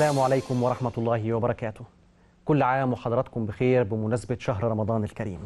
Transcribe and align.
السلام 0.00 0.18
عليكم 0.18 0.62
ورحمة 0.62 0.92
الله 0.98 1.32
وبركاته. 1.32 1.84
كل 2.44 2.62
عام 2.62 2.92
وحضراتكم 2.92 3.46
بخير 3.46 3.82
بمناسبة 3.82 4.36
شهر 4.40 4.64
رمضان 4.64 5.04
الكريم. 5.04 5.38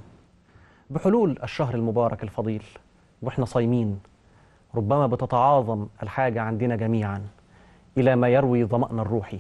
بحلول 0.91 1.39
الشهر 1.43 1.75
المبارك 1.75 2.23
الفضيل 2.23 2.63
وإحنا 3.23 3.45
صايمين 3.45 4.01
ربما 4.75 5.07
بتتعاظم 5.07 5.87
الحاجة 6.03 6.41
عندنا 6.43 6.77
جميعا 6.77 7.27
إلى 7.99 8.17
ما 8.17 8.29
يروي 8.29 8.65
ظمأنا 8.65 9.03
الروحي 9.03 9.39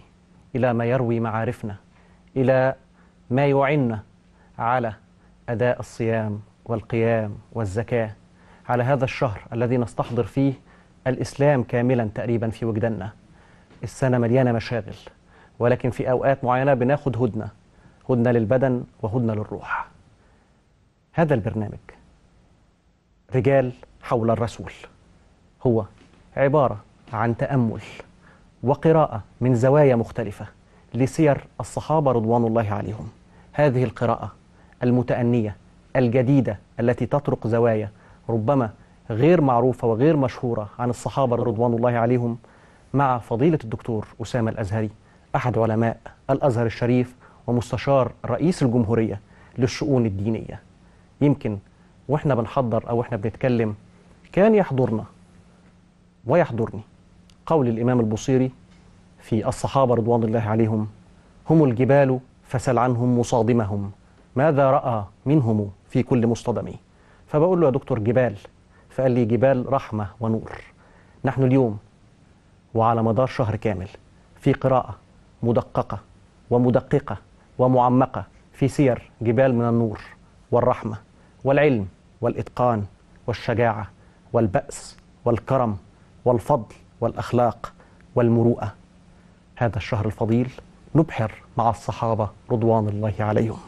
إلى 0.56 0.72
ما 0.72 0.84
يروي 0.84 1.20
معارفنا 1.20 1.76
إلى 2.36 2.74
ما 3.30 3.46
يعنا 3.46 4.02
على 4.58 4.94
أداء 5.48 5.80
الصيام 5.80 6.40
والقيام 6.64 7.38
والزكاة 7.52 8.10
على 8.68 8.82
هذا 8.82 9.04
الشهر 9.04 9.42
الذي 9.52 9.76
نستحضر 9.76 10.24
فيه 10.24 10.52
الإسلام 11.06 11.62
كاملا 11.62 12.04
تقريبا 12.14 12.50
في 12.50 12.64
وجداننا. 12.64 13.23
السنة 13.84 14.18
مليانة 14.18 14.52
مشاغل 14.52 14.94
ولكن 15.58 15.90
في 15.90 16.10
أوقات 16.10 16.44
معينة 16.44 16.74
بناخد 16.74 17.16
هدنة 17.22 17.48
هدنة 18.10 18.30
للبدن 18.30 18.84
وهدنة 19.02 19.34
للروح. 19.34 19.88
هذا 21.12 21.34
البرنامج 21.34 21.78
رجال 23.34 23.72
حول 24.02 24.30
الرسول 24.30 24.72
هو 25.66 25.84
عبارة 26.36 26.78
عن 27.12 27.36
تأمل 27.36 27.82
وقراءة 28.62 29.22
من 29.40 29.54
زوايا 29.54 29.96
مختلفة 29.96 30.46
لسير 30.94 31.44
الصحابة 31.60 32.12
رضوان 32.12 32.44
الله 32.44 32.70
عليهم. 32.70 33.08
هذه 33.52 33.84
القراءة 33.84 34.32
المتأنية 34.82 35.56
الجديدة 35.96 36.58
التي 36.80 37.06
تطرق 37.06 37.46
زوايا 37.46 37.90
ربما 38.28 38.70
غير 39.10 39.40
معروفة 39.40 39.88
وغير 39.88 40.16
مشهورة 40.16 40.68
عن 40.78 40.90
الصحابة 40.90 41.36
رضوان 41.36 41.74
الله 41.74 41.90
عليهم 41.92 42.38
مع 42.94 43.18
فضيلة 43.18 43.58
الدكتور 43.64 44.06
أسامة 44.22 44.50
الأزهري 44.50 44.90
أحد 45.36 45.58
علماء 45.58 46.00
الأزهر 46.30 46.66
الشريف 46.66 47.14
ومستشار 47.46 48.12
رئيس 48.24 48.62
الجمهورية 48.62 49.20
للشؤون 49.58 50.06
الدينية. 50.06 50.60
يمكن 51.20 51.58
وإحنا 52.08 52.34
بنحضر 52.34 52.90
أو 52.90 53.00
إحنا 53.00 53.16
بنتكلم 53.16 53.74
كان 54.32 54.54
يحضرنا 54.54 55.04
ويحضرني 56.26 56.80
قول 57.46 57.68
الإمام 57.68 58.00
البصيري 58.00 58.50
في 59.20 59.48
الصحابة 59.48 59.94
رضوان 59.94 60.22
الله 60.22 60.40
عليهم 60.40 60.88
هم 61.50 61.64
الجبال 61.64 62.20
فسل 62.44 62.78
عنهم 62.78 63.18
مصادمهم 63.18 63.90
ماذا 64.36 64.70
رأى 64.70 65.04
منهم 65.26 65.70
في 65.88 66.02
كل 66.02 66.26
مصطدم؟ 66.26 66.72
فبقول 67.26 67.60
له 67.60 67.66
يا 67.66 67.72
دكتور 67.72 67.98
جبال 67.98 68.36
فقال 68.90 69.10
لي 69.12 69.24
جبال 69.24 69.72
رحمة 69.72 70.06
ونور. 70.20 70.52
نحن 71.24 71.42
اليوم 71.42 71.78
وعلى 72.74 73.02
مدار 73.02 73.26
شهر 73.26 73.56
كامل 73.56 73.88
في 74.40 74.52
قراءة 74.52 74.96
مدققة 75.42 75.98
ومدققة 76.50 77.16
ومعمقة 77.58 78.24
في 78.52 78.68
سير 78.68 79.10
جبال 79.22 79.54
من 79.54 79.68
النور 79.68 80.00
والرحمة 80.50 80.96
والعلم 81.44 81.86
والإتقان 82.20 82.84
والشجاعة 83.26 83.90
والبأس 84.32 84.96
والكرم 85.24 85.76
والفضل 86.24 86.74
والأخلاق 87.00 87.72
والمروءة. 88.14 88.72
هذا 89.56 89.76
الشهر 89.76 90.06
الفضيل 90.06 90.50
نبحر 90.94 91.32
مع 91.58 91.70
الصحابة 91.70 92.28
رضوان 92.50 92.88
الله 92.88 93.12
عليهم. 93.20 93.58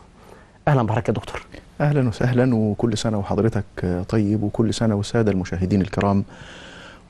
أهلا 0.69 0.83
بحضرتك 0.83 1.09
يا 1.09 1.15
دكتور. 1.15 1.43
أهلا 1.81 2.09
وسهلا 2.09 2.55
وكل 2.55 2.99
سنة 2.99 3.19
وحضرتك 3.19 4.05
طيب 4.09 4.43
وكل 4.43 4.75
سنة 4.75 4.95
والساده 4.95 5.33
المشاهدين 5.33 5.81
الكرام. 5.81 6.25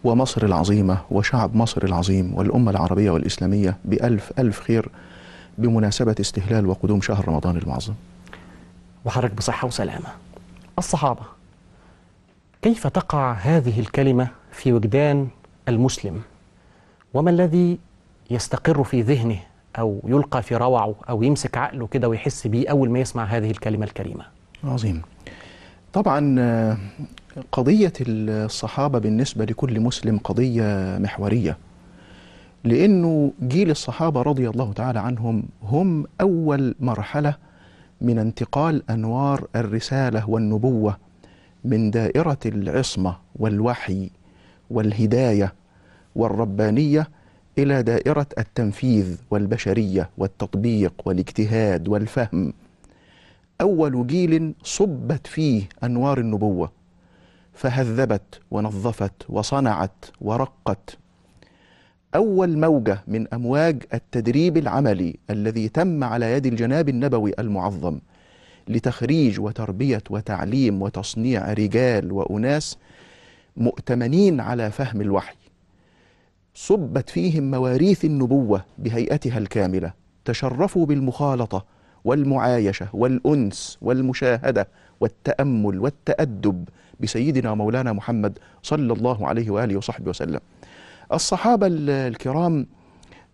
ومصر 0.05 0.44
العظيمة 0.44 0.98
وشعب 1.11 1.56
مصر 1.56 1.84
العظيم 1.84 2.34
والأمة 2.34 2.70
العربية 2.70 3.11
والإسلامية 3.11 3.77
بألف 3.84 4.33
ألف 4.39 4.61
خير 4.61 4.89
بمناسبة 5.58 6.14
استهلال 6.20 6.67
وقدوم 6.67 7.01
شهر 7.01 7.29
رمضان 7.29 7.57
المعظم. 7.57 7.95
وحضرتك 9.05 9.34
بصحة 9.34 9.67
وسلامة 9.68 10.08
الصحابة 10.79 11.23
كيف 12.62 12.86
تقع 12.86 13.33
هذه 13.33 13.80
الكلمة 13.80 14.29
في 14.52 14.73
وجدان 14.73 15.29
المسلم 15.68 16.23
وما 17.14 17.30
الذي 17.30 17.78
يستقر 18.30 18.84
في 18.84 19.02
ذهنه 19.02 19.39
أو 19.78 20.01
يلقى 20.05 20.42
في 20.42 20.57
روعه 20.57 20.95
أو 21.08 21.23
يمسك 21.23 21.57
عقله 21.57 21.86
كده 21.86 22.08
ويحس 22.08 22.46
بيه 22.46 22.68
أول 22.70 22.90
ما 22.90 22.98
يسمع 22.98 23.24
هذه 23.24 23.51
الكلمة 23.51 23.84
الكريمة 23.84 24.24
عظيم. 24.64 25.02
طبعا 25.96 26.77
قضية 27.52 27.92
الصحابة 28.01 28.98
بالنسبة 28.98 29.45
لكل 29.45 29.80
مسلم 29.80 30.18
قضية 30.18 30.98
محورية. 30.98 31.58
لأنه 32.64 33.33
جيل 33.42 33.70
الصحابة 33.70 34.23
رضي 34.23 34.48
الله 34.48 34.73
تعالى 34.73 34.98
عنهم 35.01 35.42
هم 35.62 36.07
أول 36.20 36.74
مرحلة 36.80 37.34
من 38.01 38.18
انتقال 38.18 38.83
أنوار 38.90 39.46
الرسالة 39.57 40.30
والنبوة 40.30 40.96
من 41.64 41.90
دائرة 41.90 42.39
العصمة 42.46 43.17
والوحي 43.36 44.11
والهداية 44.70 45.55
والربانية 46.17 47.08
إلى 47.58 47.83
دائرة 47.83 48.27
التنفيذ 48.39 49.17
والبشرية 49.30 50.11
والتطبيق 50.18 50.92
والاجتهاد 51.05 51.89
والفهم. 51.89 52.52
أول 53.61 54.06
جيل 54.06 54.55
صبت 54.62 55.27
فيه 55.27 55.68
أنوار 55.84 56.18
النبوة 56.18 56.72
فهذبت 57.52 58.40
ونظفت 58.50 59.12
وصنعت 59.28 60.05
ورقت. 60.20 60.98
أول 62.14 62.58
موجة 62.58 63.02
من 63.06 63.34
أمواج 63.34 63.83
التدريب 63.95 64.56
العملي 64.56 65.16
الذي 65.30 65.68
تم 65.68 66.05
على 66.05 66.33
يد 66.33 66.46
الجناب 66.46 66.89
النبوي 66.89 67.33
المعظم 67.39 67.98
لتخريج 68.68 69.40
وتربية 69.40 70.02
وتعليم 70.11 70.83
وتصنيع 70.83 71.52
رجال 71.52 72.12
وأناس 72.12 72.78
مؤتمنين 73.56 74.40
على 74.40 74.70
فهم 74.70 75.00
الوحي. 75.00 75.36
صبت 76.55 77.11
فيهم 77.11 77.50
مواريث 77.50 78.05
النبوة 78.05 78.64
بهيئتها 78.78 79.39
الكاملة 79.39 79.92
تشرفوا 80.24 80.86
بالمخالطة 80.86 81.76
والمعايشة 82.06 82.86
والأنس 82.92 83.78
والمشاهدة 83.83 84.68
والتأمل 85.00 85.78
والتأدب 85.78 86.64
بسيدنا 87.00 87.55
مولانا 87.55 87.92
محمد 87.92 88.39
صلى 88.62 88.92
الله 88.92 89.27
عليه 89.28 89.50
وآله 89.50 89.77
وصحبه 89.77 90.08
وسلم. 90.11 90.40
الصحابة 91.12 91.66
ال- 91.66 91.90
الكرام 91.90 92.66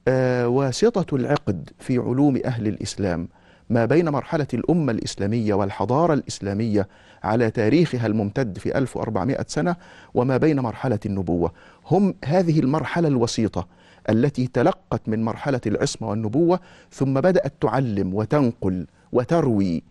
آه، 0.09 0.49
واسطة 0.49 1.17
العقد 1.17 1.71
في 1.79 1.99
علوم 1.99 2.41
أهل 2.45 2.67
الإسلام 2.67 3.29
ما 3.71 3.85
بين 3.85 4.09
مرحلة 4.09 4.47
الأمة 4.55 4.93
الإسلامية 4.93 5.55
والحضارة 5.55 6.15
الإسلامية 6.15 6.89
على 7.23 7.51
تاريخها 7.51 8.07
الممتد 8.07 8.59
في 8.59 8.79
1400 8.79 9.45
سنة 9.49 9.77
وما 10.15 10.37
بين 10.37 10.61
مرحلة 10.61 10.99
النبوة. 11.07 11.53
هم 11.91 12.15
هذه 12.25 12.61
المرحلة 12.61 13.09
الوسيطة 13.09 13.67
التي 14.11 14.47
تلقت 14.47 15.09
من 15.09 15.25
مرحلة 15.25 15.61
العصمة 15.67 16.09
والنبوة 16.09 16.61
ثم 16.91 17.15
بدأت 17.15 17.53
تعلم 17.61 18.15
وتنقل 18.15 18.87
وتروي 19.13 19.83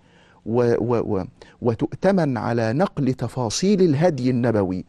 و 0.45 0.73
و 0.79 1.17
و 1.17 1.23
وتؤتمن 1.61 2.37
على 2.37 2.73
نقل 2.73 3.13
تفاصيل 3.13 3.81
الهدي 3.81 4.29
النبوي. 4.29 4.85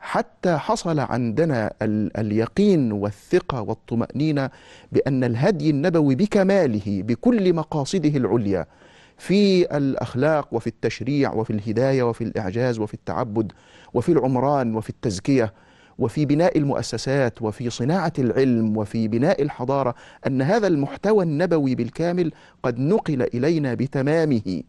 حتى 0.00 0.56
حصل 0.56 1.00
عندنا 1.00 1.72
ال 1.82 2.16
اليقين 2.16 2.92
والثقة 2.92 3.62
والطمأنينة 3.62 4.50
بأن 4.92 5.24
الهدي 5.24 5.70
النبوي 5.70 6.14
بكماله 6.14 7.02
بكل 7.02 7.54
مقاصده 7.54 8.16
العليا 8.16 8.66
في 9.18 9.76
الأخلاق 9.76 10.48
وفي 10.54 10.66
التشريع 10.66 11.32
وفي 11.32 11.52
الهداية 11.52 12.02
وفي 12.02 12.24
الإعجاز 12.24 12.78
وفي 12.78 12.94
التعبد 12.94 13.52
وفي 13.94 14.12
العمران 14.12 14.74
وفي 14.74 14.90
التزكية. 14.90 15.52
وفي 16.00 16.24
بناء 16.26 16.58
المؤسسات 16.58 17.42
وفي 17.42 17.70
صناعة 17.70 18.12
العلم 18.18 18.76
وفي 18.76 19.08
بناء 19.08 19.42
الحضارة 19.42 19.94
أن 20.26 20.42
هذا 20.42 20.66
المحتوى 20.66 21.24
النبوي 21.24 21.74
بالكامل 21.74 22.32
قد 22.62 22.78
نقل 22.78 23.22
إلينا 23.22 23.74
بتمامه 23.74 24.62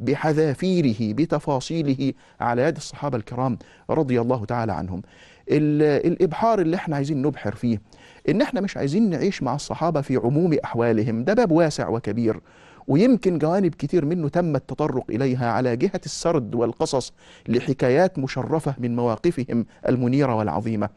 بحذافيره 0.00 1.14
بتفاصيله 1.14 2.12
على 2.40 2.62
يد 2.62 2.76
الصحابة 2.76 3.16
الكرام 3.16 3.58
رضي 3.90 4.20
الله 4.20 4.44
تعالى 4.44 4.72
عنهم. 4.72 5.02
ال- 5.50 6.06
الإبحار 6.12 6.60
اللي 6.60 6.76
إحنا 6.76 6.96
عايزين 6.96 7.22
نبحر 7.22 7.54
فيه 7.54 7.80
إن 8.28 8.42
إحنا 8.42 8.60
مش 8.60 8.76
عايزين 8.76 9.10
نعيش 9.10 9.42
مع 9.42 9.54
الصحابة 9.54 10.00
في 10.00 10.16
عموم 10.16 10.56
أحوالهم، 10.64 11.24
ده 11.24 11.34
باب 11.34 11.52
واسع 11.52 11.88
وكبير 11.88 12.40
ويمكن 12.88 13.38
جوانب 13.38 13.74
كتير 13.74 14.04
منه 14.04 14.28
تم 14.28 14.56
التطرق 14.56 15.04
إليها 15.10 15.50
على 15.52 15.76
جهة 15.76 16.00
السرد 16.06 16.54
والقصص 16.54 17.12
لحكايات 17.48 18.18
مشرفة 18.18 18.74
من 18.78 18.96
مواقفهم 18.96 19.66
المنيرة 19.88 20.34
والعظيمة. 20.34 20.88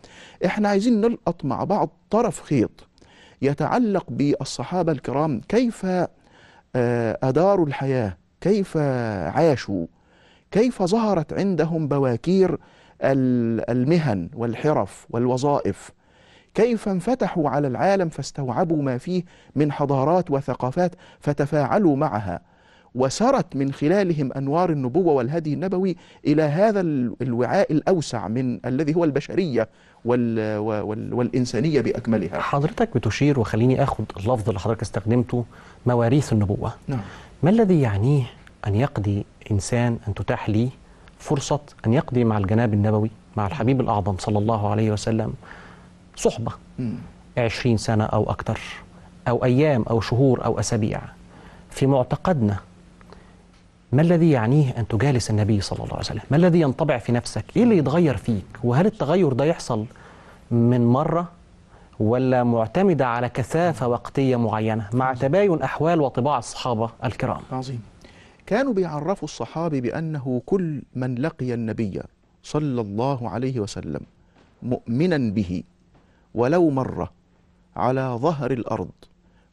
إحنا 0.45 0.69
عايزين 0.69 1.01
نلقط 1.01 1.45
مع 1.45 1.63
بعض 1.63 1.89
طرف 2.09 2.41
خيط 2.43 2.87
يتعلق 3.41 4.05
بالصحابة 4.09 4.91
الكرام. 4.91 5.41
كيف 5.49 5.85
آه، 6.75 7.17
أداروا 7.23 7.65
الحياة؟ 7.67 8.17
كيف 8.41 8.77
عاشوا؟ 8.77 9.85
كيف 10.51 10.83
ظهرت 10.83 11.33
عندهم 11.33 11.87
بواكير 11.87 12.57
ال- 13.01 13.69
المهن 13.71 14.29
والحرف 14.35 15.07
والوظائف؟ 15.09 15.91
كيف 16.53 16.89
انفتحوا 16.89 17.49
على 17.49 17.67
العالم 17.67 18.09
فاستوعبوا 18.09 18.83
ما 18.83 18.97
فيه 18.97 19.23
من 19.55 19.71
حضارات 19.71 20.31
وثقافات 20.31 20.91
فتفاعلوا 21.19 21.95
معها 21.95 22.39
وسرت 22.95 23.55
من 23.55 23.71
خلالهم 23.73 24.33
أنوار 24.33 24.69
النبوة 24.69 25.13
والهدي 25.13 25.53
النبوي 25.53 25.95
إلى 26.27 26.41
هذا 26.43 26.81
ال- 26.81 27.15
الوعاء 27.21 27.71
الأوسع 27.71 28.27
من 28.27 28.65
الذي 28.65 28.95
هو 28.95 29.03
البشرية 29.03 29.67
وال 30.05 30.57
وال 30.57 31.13
والإنسانية 31.13 31.81
بأكملها. 31.81 32.39
حضرتك 32.39 32.89
بتشير 32.97 33.39
وخليني 33.39 33.83
اخد 33.83 34.05
اللفظ 34.17 34.47
اللي 34.47 34.59
حضرتك 34.59 34.81
استخدمته 34.81 35.45
مواريث 35.85 36.33
النبوة 36.33 36.71
نعم. 36.87 36.99
ما 37.43 37.49
الذي 37.49 37.81
يعنيه 37.81 38.23
أن 38.67 38.75
يقضي 38.75 39.25
إنسان 39.51 39.97
أن 40.07 40.13
تتاح 40.13 40.49
لي 40.49 40.69
فرصة 41.19 41.59
أن 41.87 41.93
يقضي 41.93 42.23
مع 42.23 42.37
الجناب 42.37 42.73
النبوي 42.73 43.11
مع 43.37 43.47
الحبيب 43.47 43.81
الأعظم 43.81 44.15
صلى 44.17 44.39
الله 44.39 44.69
عليه 44.71 44.91
وسلم 44.91 45.33
صحبة. 46.21 46.51
عشرين 47.37 47.77
سنة 47.77 48.03
أو 48.03 48.31
أكثر 48.31 48.59
أو 49.27 49.43
أيام 49.43 49.83
أو 49.89 50.01
شهور 50.01 50.45
أو 50.45 50.59
أسابيع. 50.59 51.01
في 51.69 51.85
معتقدنا 51.87 52.57
ما 53.91 54.01
الذي 54.01 54.31
يعنيه 54.31 54.69
أن 54.77 54.87
تجالس 54.87 55.29
النبي 55.29 55.61
صلى 55.61 55.79
الله 55.79 55.93
عليه 55.93 56.05
وسلم؟ 56.05 56.21
ما 56.31 56.37
الذي 56.37 56.61
ينطبع 56.61 56.97
في 56.97 57.11
نفسك؟ 57.11 57.45
إيه 57.57 57.63
اللي 57.63 57.77
يتغير 57.77 58.17
فيك؟ 58.17 58.45
وهل 58.63 58.85
التغير 58.85 59.33
ده 59.33 59.45
يحصل 59.45 59.85
من 60.51 60.87
مرة 60.87 61.31
ولا 61.99 62.43
معتمدة 62.43 63.07
على 63.07 63.29
كثافة 63.29 63.87
وقتية 63.87 64.35
معينة 64.35 64.89
مع 64.93 65.13
تباين 65.13 65.61
أحوال 65.61 66.01
وطباع 66.01 66.37
الصحابة 66.37 66.89
الكرام؟ 67.03 67.41
عظيم. 67.51 67.81
كانوا 68.45 68.73
بيعرفوا 68.73 69.27
الصحابي 69.27 69.81
بأنه 69.81 70.41
كل 70.45 70.81
من 70.95 71.15
لقي 71.15 71.53
النبي 71.53 72.01
صلى 72.43 72.81
الله 72.81 73.29
عليه 73.29 73.59
وسلم 73.59 74.01
مؤمنا 74.63 75.17
به. 75.33 75.63
ولو 76.35 76.69
مره 76.69 77.11
على 77.75 78.17
ظهر 78.21 78.51
الأرض 78.51 78.91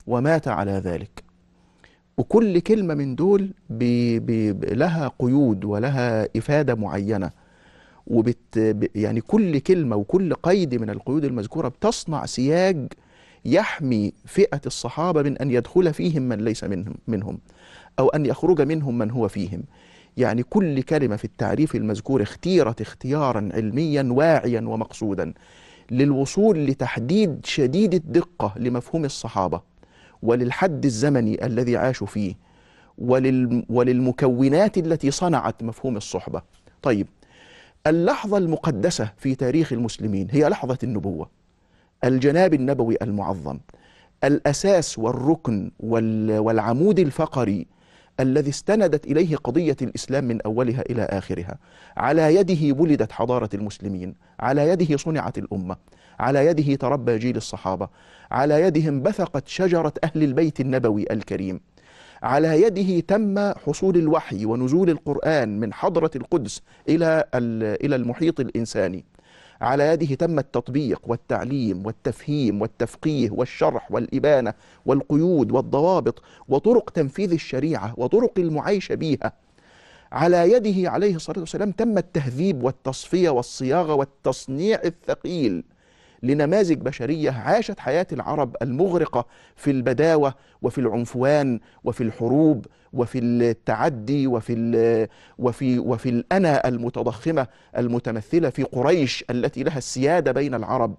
ومات 0.07 0.49
على 0.49 0.73
ذلك. 0.73 1.25
وكل 2.19 2.59
كلمة 2.59 2.95
من 2.95 3.15
دول 3.15 3.51
بي 3.71 4.19
بي 4.19 4.53
لها 4.53 5.11
قيود 5.19 5.65
ولها 5.65 6.29
إفادة 6.37 6.75
معينة. 6.75 7.31
وبت 8.07 8.77
يعني 8.95 9.21
كل 9.21 9.59
كلمة 9.59 9.97
وكل 9.97 10.35
قيد 10.35 10.75
من 10.75 10.91
القيود 10.91 11.25
المذكورة 11.25 11.69
بتصنع 11.69 12.27
سياج 12.27 12.87
يحمي 13.45 14.13
فئة 14.25 14.61
الصحابة 14.67 15.23
من 15.23 15.39
أن 15.39 15.51
يدخل 15.51 15.95
فيهم 15.95 16.23
من 16.23 16.39
ليس 16.39 16.65
منهم 16.65 16.95
منهم 17.07 17.39
أو 17.99 18.09
أن 18.09 18.27
يخرج 18.27 18.61
منهم 18.63 18.99
من 18.99 19.11
هو 19.11 19.29
فيهم. 19.29 19.63
يعني 20.17 20.43
كل 20.43 20.83
كلمة 20.83 21.17
في 21.17 21.25
التعريف 21.25 21.75
المذكور 21.77 22.23
اختيرت 22.23 22.81
اختيارا 22.81 23.49
علميا 23.55 24.09
واعيا 24.11 24.61
ومقصودا. 24.61 25.33
للوصول 25.91 26.67
لتحديد 26.67 27.41
شديد 27.47 27.95
الدقة 27.95 28.53
لمفهوم 28.57 29.05
الصحابة 29.05 29.61
وللحد 30.23 30.85
الزمني 30.85 31.47
الذي 31.47 31.77
عاشوا 31.77 32.07
فيه 32.07 32.35
ولل 32.99 33.65
وللمكونات 33.71 34.79
التي 34.79 35.11
صنعت 35.11 35.63
مفهوم 35.63 35.97
الصحبة. 35.97 36.43
طيب 36.83 37.07
اللحظة 37.87 38.39
المقدسة 38.39 39.13
في 39.17 39.35
تاريخ 39.35 39.73
المسلمين 39.73 40.29
هي 40.31 40.49
لحظة 40.49 40.79
النبوة 40.83 41.29
الجناب 42.05 42.55
النبوي 42.55 42.97
المعظم 43.03 43.59
الأساس 44.25 44.99
والركن 44.99 45.71
وال- 45.81 46.39
والعمود 46.39 46.99
الفقري 46.99 47.67
الذي 48.21 48.51
استندت 48.51 49.07
إليه 49.07 49.37
قضية 49.37 49.77
الإسلام 49.83 50.25
من 50.25 50.43
أولها 50.43 50.81
إلى 50.91 51.03
آخرها. 51.03 51.59
على 51.97 52.35
يده 52.35 52.77
ولدت 52.83 53.13
حضارة 53.13 53.49
المسلمين. 53.55 54.15
على 54.41 54.69
يده 54.69 54.97
صنعت 54.97 55.39
الأمة. 55.39 55.77
على 56.21 56.47
يده 56.47 56.75
تربى 56.75 57.19
جيل 57.19 57.37
الصحابة. 57.37 57.89
على 58.31 58.63
يدهم 58.63 59.03
بثقت 59.03 59.49
شجرة 59.49 59.93
أهل 60.05 60.23
البيت 60.23 60.61
النبوي 60.61 61.07
الكريم. 61.11 61.61
على 62.23 62.63
يده 62.63 63.01
تم 63.01 63.53
حصول 63.53 63.97
الوحي 63.97 64.45
ونزول 64.45 64.91
القرآن 64.91 65.61
من 65.61 65.73
حضرة 65.73 66.11
القدس 66.17 66.63
إلى 66.89 67.25
ال- 67.35 67.85
إلى 67.85 67.97
المحيط 67.97 68.41
الإنساني. 68.41 69.05
على 69.61 69.89
يده 69.89 70.15
تم 70.15 70.39
التطبيق 70.39 71.01
والتعليم 71.07 71.87
والتفهيم 71.87 72.63
والتفقيه 72.63 73.31
والشرح 73.31 73.93
والإبانة 73.93 74.55
والقيود 74.87 75.53
والضوابط 75.53 76.23
وطرق 76.49 76.91
تنفيذ 76.91 77.33
الشريعة 77.33 77.95
وطرق 77.97 78.33
المعايشة 78.39 78.95
بها 78.95 79.33
على 80.13 80.53
يده 80.53 80.91
عليه 80.91 81.17
الصلاة 81.17 81.41
والسلام 81.41 81.71
تم 81.71 81.99
التهذيب 81.99 82.63
والتصفية 82.63 83.31
والصياغة 83.31 83.95
والتصنيع 83.95 84.81
الثقيل. 84.85 85.65
لنماذج 86.23 86.79
بشرية 86.79 87.31
عاشت 87.31 87.81
حياة 87.81 88.07
العرب 88.13 88.57
المغرقة 88.63 89.27
في 89.57 89.71
البداوة 89.71 90.35
وفي 90.63 90.79
العنفوان 90.81 91.61
وفي 91.85 92.01
الحروب 92.03 92.67
وفي 92.93 93.19
التعدي 93.19 94.27
وفي 94.27 95.09
وفي 95.39 95.79
وفي 95.79 96.09
الأنا 96.09 96.69
المتضخمة 96.69 97.47
المتمثلة 97.77 98.51
في 98.51 98.63
قريش 98.63 99.25
التي 99.31 99.63
لها 99.63 99.79
السيادة 99.79 100.33
بين 100.33 100.55
العرب. 100.55 100.95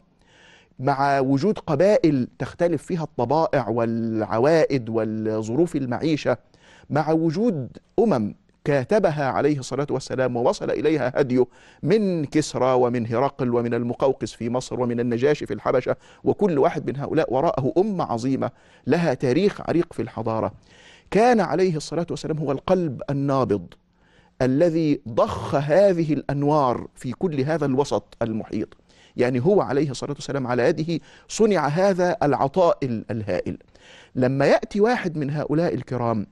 مع 0.79 1.19
وجود 1.19 1.59
قبائل 1.59 2.27
تختلف 2.39 2.83
فيها 2.83 3.03
الطبائع 3.03 3.69
والعوائد 3.69 4.89
والظروف 4.89 5.75
المعيشة 5.75 6.37
مع 6.89 7.11
وجود 7.11 7.77
أمم 7.99 8.35
كاتبها 8.69 9.25
عليه 9.25 9.59
الصلاة 9.59 9.87
والسلام 9.89 10.35
ووصل 10.35 10.71
إليها 10.71 11.11
هديه 11.15 11.45
من 11.83 12.25
كسرى 12.25 12.73
ومن 12.73 13.07
هرقل 13.07 13.55
ومن 13.55 13.73
المقوقس 13.73 14.33
في 14.33 14.49
مصر 14.49 14.81
ومن 14.81 14.99
النجاشي 14.99 15.45
في 15.45 15.53
الحبشة 15.53 15.95
وكل 16.23 16.57
واحد 16.59 16.87
من 16.89 16.97
هؤلاء 16.97 17.33
وراءه 17.33 17.73
أمة 17.77 18.03
عظيمة 18.03 18.51
لها 18.87 19.13
تاريخ 19.13 19.61
عريق 19.69 19.93
في 19.93 20.01
الحضارة. 20.01 20.51
كان 21.11 21.39
عليه 21.39 21.77
الصلاة 21.77 22.05
والسلام 22.09 22.37
هو 22.37 22.51
القلب 22.51 23.01
النابض 23.09 23.67
الذي 24.41 25.01
ضخ 25.09 25.55
هذه 25.55 26.13
الأنوار 26.13 26.87
في 26.95 27.11
كل 27.11 27.41
هذا 27.41 27.65
الوسط 27.65 28.17
المحيط. 28.21 28.77
يعني 29.17 29.39
هو 29.39 29.61
عليه 29.61 29.91
الصلاة 29.91 30.13
والسلام 30.13 30.47
على 30.47 30.63
يده 30.69 30.99
صنع 31.27 31.67
هذا 31.67 32.17
العطاء 32.23 32.77
ال- 32.83 33.05
الهائل. 33.11 33.57
لما 34.15 34.45
يأتي 34.45 34.81
واحد 34.81 35.17
من 35.17 35.29
هؤلاء 35.29 35.73
الكرام 35.73 36.27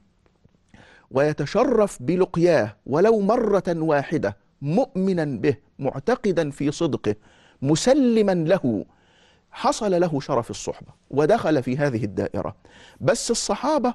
ويتشرف 1.11 1.97
بلقياه 2.01 2.75
ولو 2.85 3.19
مرة 3.19 3.63
واحدة 3.67 4.37
مؤمنا 4.61 5.25
به 5.25 5.55
معتقدا 5.79 6.51
في 6.51 6.71
صدقه 6.71 7.15
مسلما 7.61 8.31
له 8.31 8.85
حصل 9.51 10.01
له 10.01 10.19
شرف 10.19 10.49
الصحبة 10.49 10.87
ودخل 11.11 11.63
في 11.63 11.77
هذه 11.77 12.03
الدائرة. 12.03 12.55
بس 13.01 13.31
الصحابة 13.31 13.93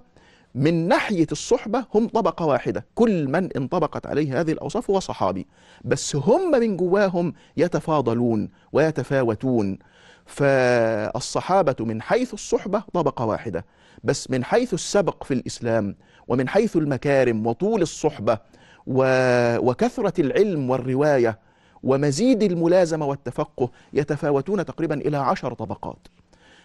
من 0.55 0.89
ناحية 0.89 1.27
الصحبة 1.33 1.85
هم 1.95 2.09
طبقة 2.09 2.47
واحدة. 2.47 2.87
كل 2.95 3.29
من 3.29 3.53
انطبقت 3.57 4.07
عليه 4.07 4.41
هذه 4.41 4.53
الأوصاف 4.53 4.91
هو 4.91 5.01
صحابي. 5.01 5.47
بس 5.85 6.17
هم 6.17 6.51
من 6.51 6.77
جواهم 6.77 7.35
يتفاضلون 7.57 8.49
ويتفاوتون. 8.73 9.79
فالصحابة 10.27 11.77
من 11.81 12.03
حيث 12.03 12.35
الصحبة 12.35 12.83
طبقة 12.93 13.25
واحدة. 13.25 13.65
بس 14.05 14.31
من 14.31 14.45
حيث 14.45 14.75
السبق 14.75 15.25
في 15.25 15.35
الإسلام 15.35 15.97
ومن 16.33 16.49
حيث 16.49 16.77
المكارم 16.77 17.47
وطول 17.47 17.83
الصحبة. 17.83 18.39
وكثرة 18.87 20.21
العلم 20.21 20.71
والرواية 20.71 21.39
ومزيد 21.83 22.43
الملازمة 22.43 23.07
والتفقه 23.07 23.71
يتفاوتون 23.93 24.65
تقريبا 24.65 24.95
إلى 24.95 25.17
عشر 25.17 25.55
طبقات 25.55 25.99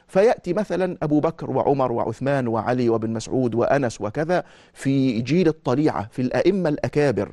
فيأتي 0.08 0.54
مثلا 0.54 0.98
أبو 1.04 1.20
بكر 1.20 1.52
وعمر 1.52 1.92
وعثمان 1.92 2.48
وعلي 2.48 2.90
وابن 2.90 3.10
مسعود 3.10 3.56
وأنس 3.56 4.02
وكذا 4.02 4.44
في 4.74 5.22
جيل 5.22 5.48
الطليعة 5.48 6.08
في 6.12 6.22
الأئمة 6.22 6.70
الأكابر 6.70 7.32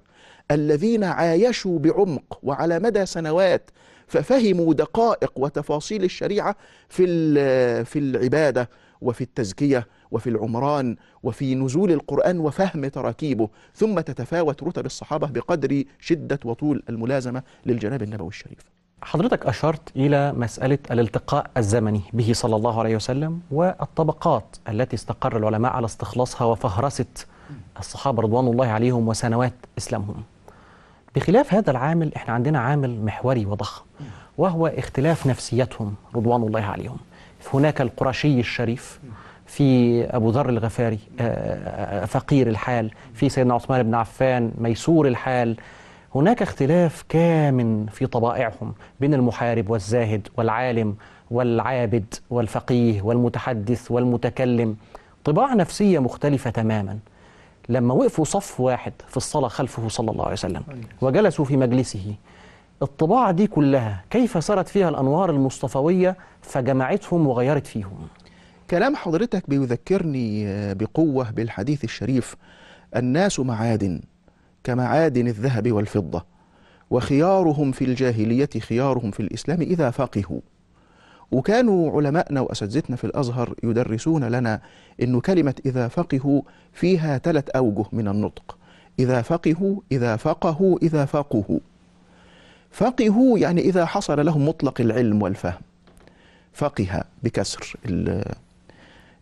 الذين 0.51 1.05
عايشوا 1.05 1.79
بعمق 1.79 2.39
وعلى 2.43 2.79
مدى 2.79 3.07
سنوات 3.07 3.71
ففهموا 4.07 4.75
دقائق 4.75 5.33
وتفاصيل 5.37 6.05
الشريعة 6.05 6.57
في 6.89 7.05
في 7.85 7.99
العبادة 7.99 8.71
وفي 9.01 9.21
التزكية 9.21 9.87
وفي 10.15 10.31
العمران 10.31 10.97
وفي 11.23 11.55
نزول 11.55 11.93
القرآن 11.93 12.39
وفهم 12.39 12.87
تراكيبه 12.87 13.49
ثم 13.75 14.01
تتفاوت 14.01 14.63
رتب 14.63 14.87
الصحابة 14.87 15.27
بقدر 15.27 15.85
شدة 16.01 16.39
وطول 16.45 16.83
الملازمة 16.89 17.43
للجناب 17.67 18.03
النبوي 18.03 18.29
الشريف. 18.29 18.59
حضرتك 19.03 19.47
أشرت 19.47 19.97
إلى 19.97 20.33
مسألة 20.33 20.79
الالتقاء 20.91 21.51
الزمني 21.57 22.01
به 22.13 22.33
صلى 22.33 22.57
الله 22.57 22.79
عليه 22.81 22.97
وسلم 22.97 23.41
والطبقات 23.51 24.57
التي 24.69 24.97
استقر 24.97 25.37
العلماء 25.37 25.73
على 25.73 25.85
استخلاصها 25.85 26.45
وفهرسة 26.45 27.07
الصحابة 27.79 28.23
رضوان 28.23 28.47
الله 28.47 28.67
عليهم 28.67 29.09
وسنوات 29.09 29.53
إسلامهم. 29.79 30.23
بخلاف 31.17 31.55
هذا 31.55 31.71
العامل 31.71 32.15
إحنا 32.15 32.35
عندنا 32.35 32.59
عامل 32.61 33.05
محوري 33.05 33.47
وضخم 33.47 33.85
وهو 34.39 34.67
اختلاف 34.67 35.27
نفسيتهم 35.27 35.95
رضوان 36.15 36.43
الله 36.43 36.63
عليهم. 36.63 36.97
هناك 37.55 37.81
القرشي 37.81 38.41
الشريف 38.41 39.01
في 39.55 40.05
أبو 40.05 40.31
ذر 40.31 40.49
الغفاري 40.49 40.99
آه، 41.21 42.05
فقير 42.05 42.47
الحال 42.49 42.91
في 43.15 43.29
سيدنا 43.29 43.55
عثمان 43.55 43.83
بن 43.83 43.95
عفان 43.95 44.53
ميسور 44.59 45.09
الحال. 45.09 45.57
هناك 46.15 46.43
اختلاف 46.43 47.05
كامن 47.09 47.87
في 47.87 48.07
طبائعهم 48.07 48.75
بين 49.01 49.15
المحارب 49.15 49.71
والزاهد 49.71 50.29
والعالم 50.37 50.97
والعابد 51.31 52.15
والفقيه 52.31 53.03
والمتحدث 53.03 53.91
والمتكلم. 53.91 54.77
طباع 55.25 55.55
نفسية 55.55 55.99
مختلفة 55.99 56.51
تماما. 56.51 56.99
لما 57.69 57.95
وقفوا 57.95 58.25
صف 58.25 58.61
واحد 58.61 58.93
في 59.09 59.17
الصلاة 59.17 59.49
خلفه 59.49 59.89
صلى 59.89 60.11
الله 60.11 60.25
عليه 60.25 60.33
وسلم 60.33 60.63
وجلسوا 61.01 61.45
في 61.45 61.57
مجلسه 61.57 62.15
الطباع 62.83 63.31
دي 63.31 63.47
كلها 63.47 64.05
كيف 64.11 64.45
سرت 64.45 64.69
فيها 64.69 64.89
الأنوار 64.89 65.31
المصطفوية 65.31 66.17
فجمعتهم 66.43 67.27
وغيرت 67.27 67.67
فيهم. 67.67 68.09
كلام 68.71 68.97
حضرتك 68.97 69.51
بيذكرني 69.51 70.49
آه، 70.49 70.73
بقوة 70.73 71.31
بالحديث 71.31 71.85
الشريف. 71.85 72.37
الناس 72.97 73.41
معادن 73.41 74.01
كمعادن 74.65 75.27
الذهب 75.27 75.73
والفضة 75.73 76.25
وخيارهم 76.91 77.73
في 77.73 77.85
الجاهلية 77.85 78.49
خيارهم 78.61 79.11
في 79.11 79.21
الإسلام 79.21 79.61
إذا 79.61 79.91
فقهوا. 79.91 80.41
وكانوا 81.33 81.97
علماءنا 81.97 82.41
وأساتذتنا 82.41 82.97
في 82.97 83.05
الأزهر 83.05 83.55
يدرسون 83.63 84.25
لنا 84.25 84.61
أن 85.03 85.21
كلمة 85.21 85.55
إذا 85.67 85.89
فقهوا 85.89 86.43
فيها 86.73 87.19
ثلاث 87.19 87.49
أوجه 87.57 87.85
من 87.93 88.09
النطق. 88.09 88.57
إذا 88.99 89.23
فقهوا 89.23 89.81
إذا 89.93 90.17
فقهوا 90.17 90.79
إذا 90.83 91.05
فقهوا. 91.05 91.59
فقهوا 92.71 93.39
يعني 93.39 93.61
إذا 93.61 93.87
حصل 93.87 94.27
لهم 94.27 94.49
مطلق 94.49 94.81
العلم 94.81 95.23
والفهم. 95.23 95.61
فقه 96.53 97.05
بكسر 97.23 97.77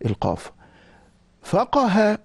إلقاف. 0.04 0.52
فقه 1.42 2.18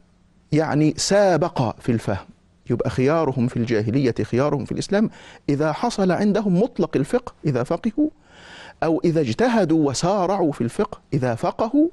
يعني 0.51 0.93
سابق 0.97 1.75
في 1.79 1.91
الفهم. 1.91 2.25
يبقى 2.69 2.89
خيارهم 2.89 3.47
في 3.47 3.57
الجاهلية 3.57 4.15
خيارهم 4.23 4.65
في 4.65 4.71
الإسلام 4.71 5.09
إذا 5.49 5.71
حصل 5.71 6.11
عندهم 6.11 6.61
مطلق 6.61 6.97
الفقه 6.97 7.33
إذا 7.45 7.63
فقهوا 7.63 8.09
أو 8.83 9.01
إذا 9.05 9.21
اجتهدوا 9.21 9.89
وسارعوا 9.89 10.51
في 10.51 10.61
الفقه 10.61 10.99
إذا 11.13 11.35
فقهوا 11.35 11.87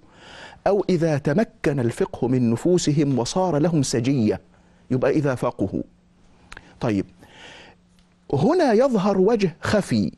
أو 0.66 0.84
إذا 0.88 1.18
تمكن 1.18 1.80
الفقه 1.80 2.28
من 2.28 2.50
نفوسهم 2.50 3.18
وصار 3.18 3.58
لهم 3.58 3.82
سجية 3.82 4.40
يبقى 4.90 5.10
إذا 5.10 5.34
فقهوا. 5.34 5.82
طيب 6.80 7.06
هنا 8.32 8.72
يظهر 8.72 9.18
وجه 9.18 9.56
خفي 9.60 10.12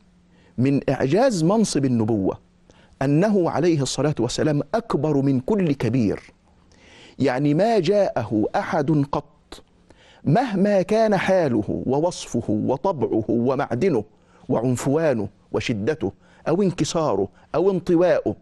من 0.57 0.89
إعجاز 0.89 1.43
منصب 1.43 1.85
النبوة. 1.85 2.37
أنه 3.01 3.49
عليه 3.49 3.81
الصلاة 3.81 4.15
والسلام 4.19 4.61
أكبر 4.75 5.21
من 5.21 5.39
كل 5.39 5.73
كبير. 5.73 6.33
يعني 7.19 7.53
ما 7.53 7.79
جاءه 7.79 8.45
أحد 8.55 9.05
قط 9.11 9.63
مهما 10.23 10.81
كان 10.81 11.17
حاله 11.17 11.83
ووصفه 11.85 12.43
وطبعه 12.49 13.23
ومعدنه 13.29 14.03
وعنفوانه 14.49 15.27
وشدته 15.51 16.11
أو 16.47 16.61
انكساره 16.61 17.27
أو 17.55 17.71
انطواؤه 17.71 18.35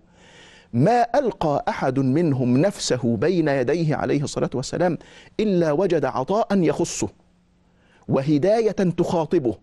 ما 0.73 1.07
ألقى 1.15 1.65
أحد 1.69 1.99
منهم 1.99 2.57
نفسه 2.57 3.17
بين 3.17 3.47
يديه 3.47 3.95
عليه 3.95 4.23
الصلاة 4.23 4.49
والسلام 4.53 4.97
إلا 5.39 5.71
وجد 5.71 6.05
عطاء 6.05 6.47
يخصه 6.61 7.09
وهداية 8.07 8.71
تخاطبه. 8.71 9.55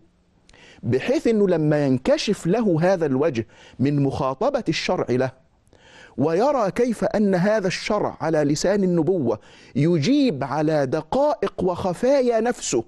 بحيث 0.83 1.27
أنه 1.27 1.47
لما 1.47 1.85
ينكشف 1.85 2.47
له 2.47 2.77
هذا 2.81 3.05
الوجه 3.05 3.47
من 3.79 4.03
مخاطبة 4.03 4.63
الشرع 4.69 5.05
له 5.09 5.31
ويرى 6.17 6.71
كيف 6.71 7.03
أن 7.03 7.35
هذا 7.35 7.67
الشرع 7.67 8.17
على 8.21 8.43
لسان 8.43 8.83
النبوة 8.83 9.39
يجيب 9.75 10.43
على 10.43 10.85
دقائق 10.85 11.63
وخفايا 11.63 12.39
نفسه 12.39 12.83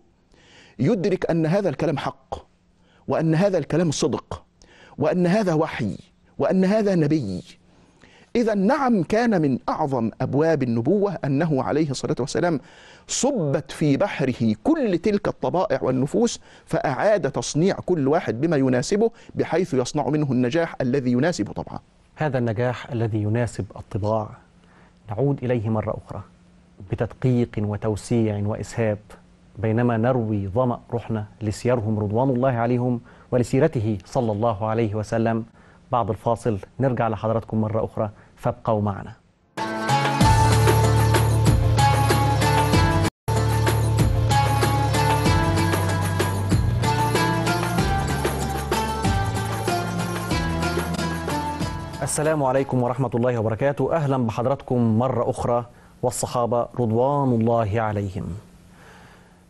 يدرك 0.80 1.30
أن 1.30 1.46
هذا 1.46 1.70
الكلام 1.70 1.98
حق 1.98 2.48
وأن 3.08 3.36
هذا 3.36 3.58
الكلام 3.58 3.92
صدق 3.92 4.44
وأن 4.98 5.28
هذا 5.28 5.54
وحي 5.54 5.98
وأن 6.38 6.66
هذا 6.66 6.96
نبي. 6.96 7.44
إذا 8.36 8.54
نعم 8.54 9.04
كان 9.04 9.42
من 9.42 9.60
أعظم 9.70 10.12
أبواب 10.22 10.64
النبوة 10.64 11.18
أنه 11.26 11.64
عليه 11.64 11.90
الصلاة 11.90 12.16
والسلام 12.20 12.60
صبت 13.08 13.72
في 13.72 13.98
بحره 13.98 14.56
كل 14.64 14.98
تلك 14.98 15.28
الطبائع 15.28 15.80
والنفوس 15.84 16.40
فأعاد 16.66 17.32
تصنيع 17.32 17.76
كل 17.76 18.08
واحد 18.08 18.42
بما 18.42 18.58
يناسبه 18.58 19.12
بحيث 19.36 19.74
يصنع 19.74 20.10
منه 20.10 20.32
النجاح 20.32 20.76
الذي 20.82 21.12
يناسب 21.12 21.52
طبعه 21.52 21.82
هذا 22.16 22.38
النجاح 22.38 22.92
الذي 22.92 23.24
يناسب 23.24 23.66
الطباع. 23.76 24.30
نعود 25.10 25.44
إليه 25.44 25.70
مرة 25.70 25.98
أخرى 26.06 26.22
بتدقيق 26.92 27.50
وتوسيع 27.58 28.42
وإسهاب. 28.46 28.98
بينما 29.60 29.98
نروي 29.98 30.48
ظمأ 30.48 30.80
روحنا 30.92 31.26
لسيرهم 31.42 32.00
رضوان 32.00 32.30
الله 32.30 32.52
عليهم 32.52 33.02
ولسيرته 33.32 33.98
صلى 34.06 34.32
الله 34.32 34.68
عليه 34.68 34.96
وسلم. 34.96 35.46
بعد 35.92 36.10
الفاصل 36.10 36.60
نرجع 36.80 37.08
لحضراتكم 37.08 37.62
مرة 37.62 37.86
أخرى. 37.86 38.10
فابقوا 38.46 38.82
معنا. 38.82 39.14
السلام 52.02 52.44
عليكم 52.44 52.84
ورحمة 52.84 53.10
الله 53.16 53.38
وبركاته. 53.40 53.94
أهلا 53.96 54.18
بحضراتكم 54.18 55.00
مرة 55.00 55.30
أخرى 55.30 55.66
والصحابة 56.02 56.68
رضوان 56.80 57.30
الله 57.42 57.82
عليهم. 57.82 58.26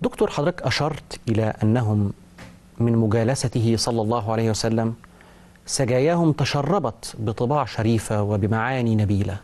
دكتور 0.02 0.30
حضرتك 0.30 0.62
أشرت 0.62 1.20
إلى 1.30 1.54
أنهم 1.64 2.14
من 2.80 2.98
مجالسته 2.98 3.76
صلى 3.78 4.02
الله 4.02 4.32
عليه 4.32 4.50
وسلم 4.50 4.96
سجاياهم 5.66 6.32
تشربت 6.32 7.16
بطباع 7.20 7.66
شريفة 7.66 8.22
وبمعاني 8.24 8.96
نبيلة. 8.96 9.38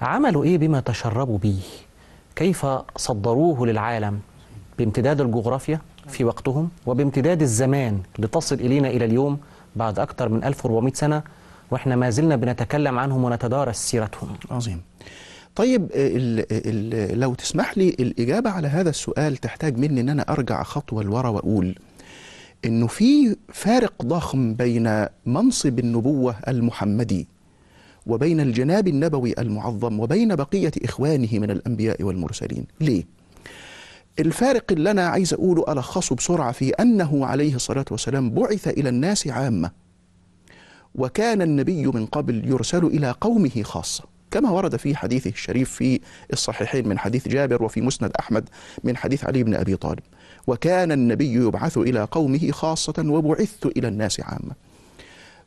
عملوا 0.00 0.44
إيه 0.44 0.58
بما 0.58 0.80
تشربوا 0.80 1.38
به؟ 1.38 1.60
كيف 2.36 2.66
صدروه 2.96 3.66
للعالم؟ 3.66 4.20
بامتداد 4.78 5.20
الجغرافيا 5.20 5.80
في 6.08 6.24
وقتهم 6.24 6.70
وبامتداد 6.86 7.42
الزمان 7.42 8.00
لتصل 8.18 8.54
إلينا 8.54 8.88
إلى 8.88 9.04
اليوم 9.04 9.38
بعد 9.76 9.98
أكثر 9.98 10.28
من 10.28 10.44
1400 10.44 10.92
سنة 10.92 11.22
وإحنا 11.70 11.96
ما 11.96 12.10
زلنا 12.10 12.36
بنتكلم 12.36 12.98
عنهم 12.98 13.24
ونتدارس 13.24 13.76
سيرتهم. 13.76 14.28
عظيم. 14.50 14.80
طيب 15.56 15.90
ال 15.94 16.44
ال 16.52 17.20
لو 17.20 17.34
تسمح 17.34 17.78
لي 17.78 17.88
الإجابة 17.88 18.50
على 18.50 18.68
هذا 18.68 18.90
السؤال 18.90 19.36
تحتاج 19.36 19.78
مني 19.78 20.00
أن 20.00 20.08
أنا 20.08 20.22
أرجع 20.32 20.62
خطوة 20.62 21.02
لورا 21.02 21.28
وأقول 21.28 21.74
إنه 22.64 22.86
في 22.86 23.36
فارق 23.52 24.02
ضخم 24.02 24.54
بين 24.54 25.06
منصب 25.26 25.78
النبوة 25.78 26.36
المحمدي 26.48 27.28
وبين 28.06 28.40
الجناب 28.40 28.88
النبوي 28.88 29.34
المعظم 29.38 30.00
وبين 30.00 30.34
بقية 30.36 30.72
إخوانه 30.84 31.28
من 31.32 31.50
الأنبياء 31.50 32.02
والمرسلين 32.02 32.66
ليه؟ 32.80 33.04
الفارق 34.18 34.72
اللي 34.72 34.90
أنا 34.90 35.06
عايز 35.08 35.34
أقوله 35.34 35.72
ألخصه 35.72 36.16
بسرعة 36.16 36.52
في 36.52 36.70
أنه 36.70 37.26
عليه 37.26 37.54
الصلاة 37.54 37.84
والسلام 37.90 38.30
بعث 38.30 38.68
إلى 38.68 38.88
الناس 38.88 39.26
عامة 39.28 39.70
وكان 40.94 41.42
النبي 41.42 41.86
من 41.86 42.06
قبل 42.06 42.48
يرسل 42.48 42.84
إلى 42.84 43.14
قومه 43.20 43.62
خاصة 43.62 44.04
كما 44.30 44.50
ورد 44.50 44.76
في 44.76 44.96
حديثه 44.96 45.30
الشريف 45.30 45.70
في 45.70 46.00
الصحيحين 46.32 46.88
من 46.88 46.98
حديث 46.98 47.28
جابر 47.28 47.62
وفي 47.62 47.80
مسند 47.80 48.12
أحمد 48.20 48.48
من 48.84 48.96
حديث 48.96 49.24
علي 49.24 49.42
بن 49.42 49.54
أبي 49.54 49.76
طالب 49.76 50.02
وكان 50.46 50.92
النبي 50.92 51.32
يبعث 51.32 51.78
إلى 51.78 52.04
قومه 52.10 52.50
خاصة 52.50 52.94
وبعثت 52.98 53.66
إلى 53.66 53.88
الناس 53.88 54.20
عامة. 54.20 54.52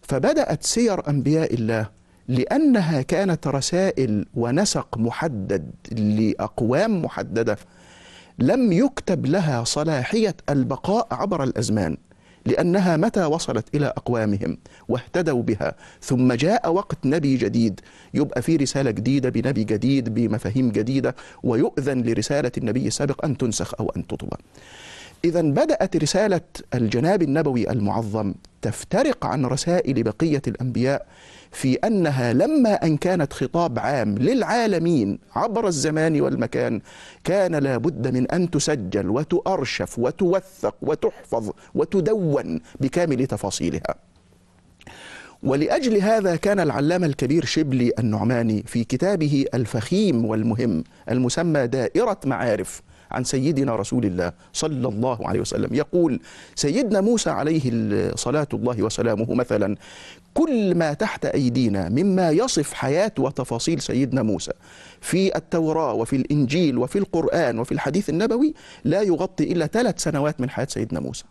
فبدأت 0.01 0.63
سير 0.63 1.09
أنبياء 1.09 1.53
الله 1.53 1.89
لأنها 2.27 3.01
كانت 3.01 3.47
رسائل 3.47 4.25
ونسق 4.35 4.97
محدد 4.97 5.71
لأقوام 5.91 7.01
محددة 7.01 7.57
لم 8.39 8.71
يكتب 8.71 9.25
لها 9.25 9.63
صلاحية 9.63 10.35
البقاء 10.49 11.07
عبر 11.11 11.43
الأزمان. 11.43 11.97
لأنها 12.47 12.97
متى 12.97 13.25
وصلت 13.25 13.75
إلى 13.75 13.85
أقوامهم 13.85 14.57
واهتدوا 14.89 15.43
بها. 15.43 15.75
ثم 16.01 16.33
جاء 16.33 16.71
وقت 16.71 16.97
نبي 17.05 17.37
جديد. 17.37 17.79
يبقى 18.13 18.41
في 18.41 18.55
رسالة 18.55 18.91
جديدة 18.91 19.29
بنبي 19.29 19.63
جديد 19.63 20.13
بمفاهيم 20.13 20.71
جديدة 20.71 21.15
ويؤذن 21.43 22.01
لرسالة 22.01 22.51
النبي 22.57 22.87
السابق 22.87 23.25
أن 23.25 23.37
تنسخ 23.37 23.73
أو 23.79 23.89
أن 23.97 24.07
تطبع 24.07 24.37
إذا 25.25 25.41
بدأت 25.41 25.97
رسالة 25.97 26.41
الجناب 26.73 27.21
النبوي 27.21 27.71
المعظم 27.71 28.33
تفترق 28.61 29.25
عن 29.25 29.45
رسائل 29.45 30.03
بقية 30.03 30.41
الأنبياء 30.47 31.05
في 31.51 31.73
أنها 31.75 32.33
لما 32.33 32.73
أن 32.73 32.97
كانت 32.97 33.33
خطاب 33.33 33.79
عام 33.79 34.17
للعالمين 34.17 35.19
عبر 35.35 35.67
الزمان 35.67 36.21
والمكان 36.21 36.81
كان 37.23 37.55
لابد 37.55 38.07
من 38.07 38.31
أن 38.31 38.49
تسجل 38.49 39.09
وتؤرشف 39.09 39.99
وتوثق 39.99 40.75
وتحفظ 40.81 41.51
وتدون 41.75 42.59
بكامل 42.79 43.27
تفاصيلها. 43.27 43.95
ولأجل 45.43 45.97
هذا 46.01 46.35
كان 46.35 46.59
العلامة 46.59 47.05
الكبير 47.05 47.45
شبلي 47.45 47.91
النعماني 47.99 48.63
في 48.67 48.83
كتابه 48.83 49.45
الفخيم 49.53 50.25
والمهم 50.25 50.83
المسمى 51.09 51.67
دائرة 51.67 52.19
معارف. 52.25 52.81
عن 53.11 53.23
سيدنا 53.23 53.75
رسول 53.75 54.05
الله 54.05 54.31
صلى 54.53 54.87
الله 54.87 55.27
عليه 55.27 55.39
وسلم. 55.39 55.73
يقول 55.73 56.19
سيدنا 56.55 57.01
موسى 57.01 57.29
عليه 57.29 57.71
صلاة 58.15 58.47
الله 58.53 58.81
وسلامه 58.81 59.33
مثلا 59.33 59.75
كل 60.33 60.75
ما 60.75 60.93
تحت 60.93 61.25
أيدينا 61.25 61.89
مما 61.89 62.31
يصف 62.31 62.73
حياة 62.73 63.11
وتفاصيل 63.19 63.81
سيدنا 63.81 64.21
موسى 64.23 64.51
في 65.01 65.35
التوراة 65.37 65.93
وفي 65.93 66.15
الإنجيل 66.15 66.77
وفي 66.77 66.99
القرآن 66.99 67.59
وفي 67.59 67.71
الحديث 67.71 68.09
النبوي 68.09 68.53
لا 68.85 69.01
يغطي 69.01 69.43
إلا 69.43 69.67
ثلاث 69.67 70.03
سنوات 70.03 70.41
من 70.41 70.49
حياة 70.49 70.67
سيدنا 70.69 70.99
موسى. 70.99 71.23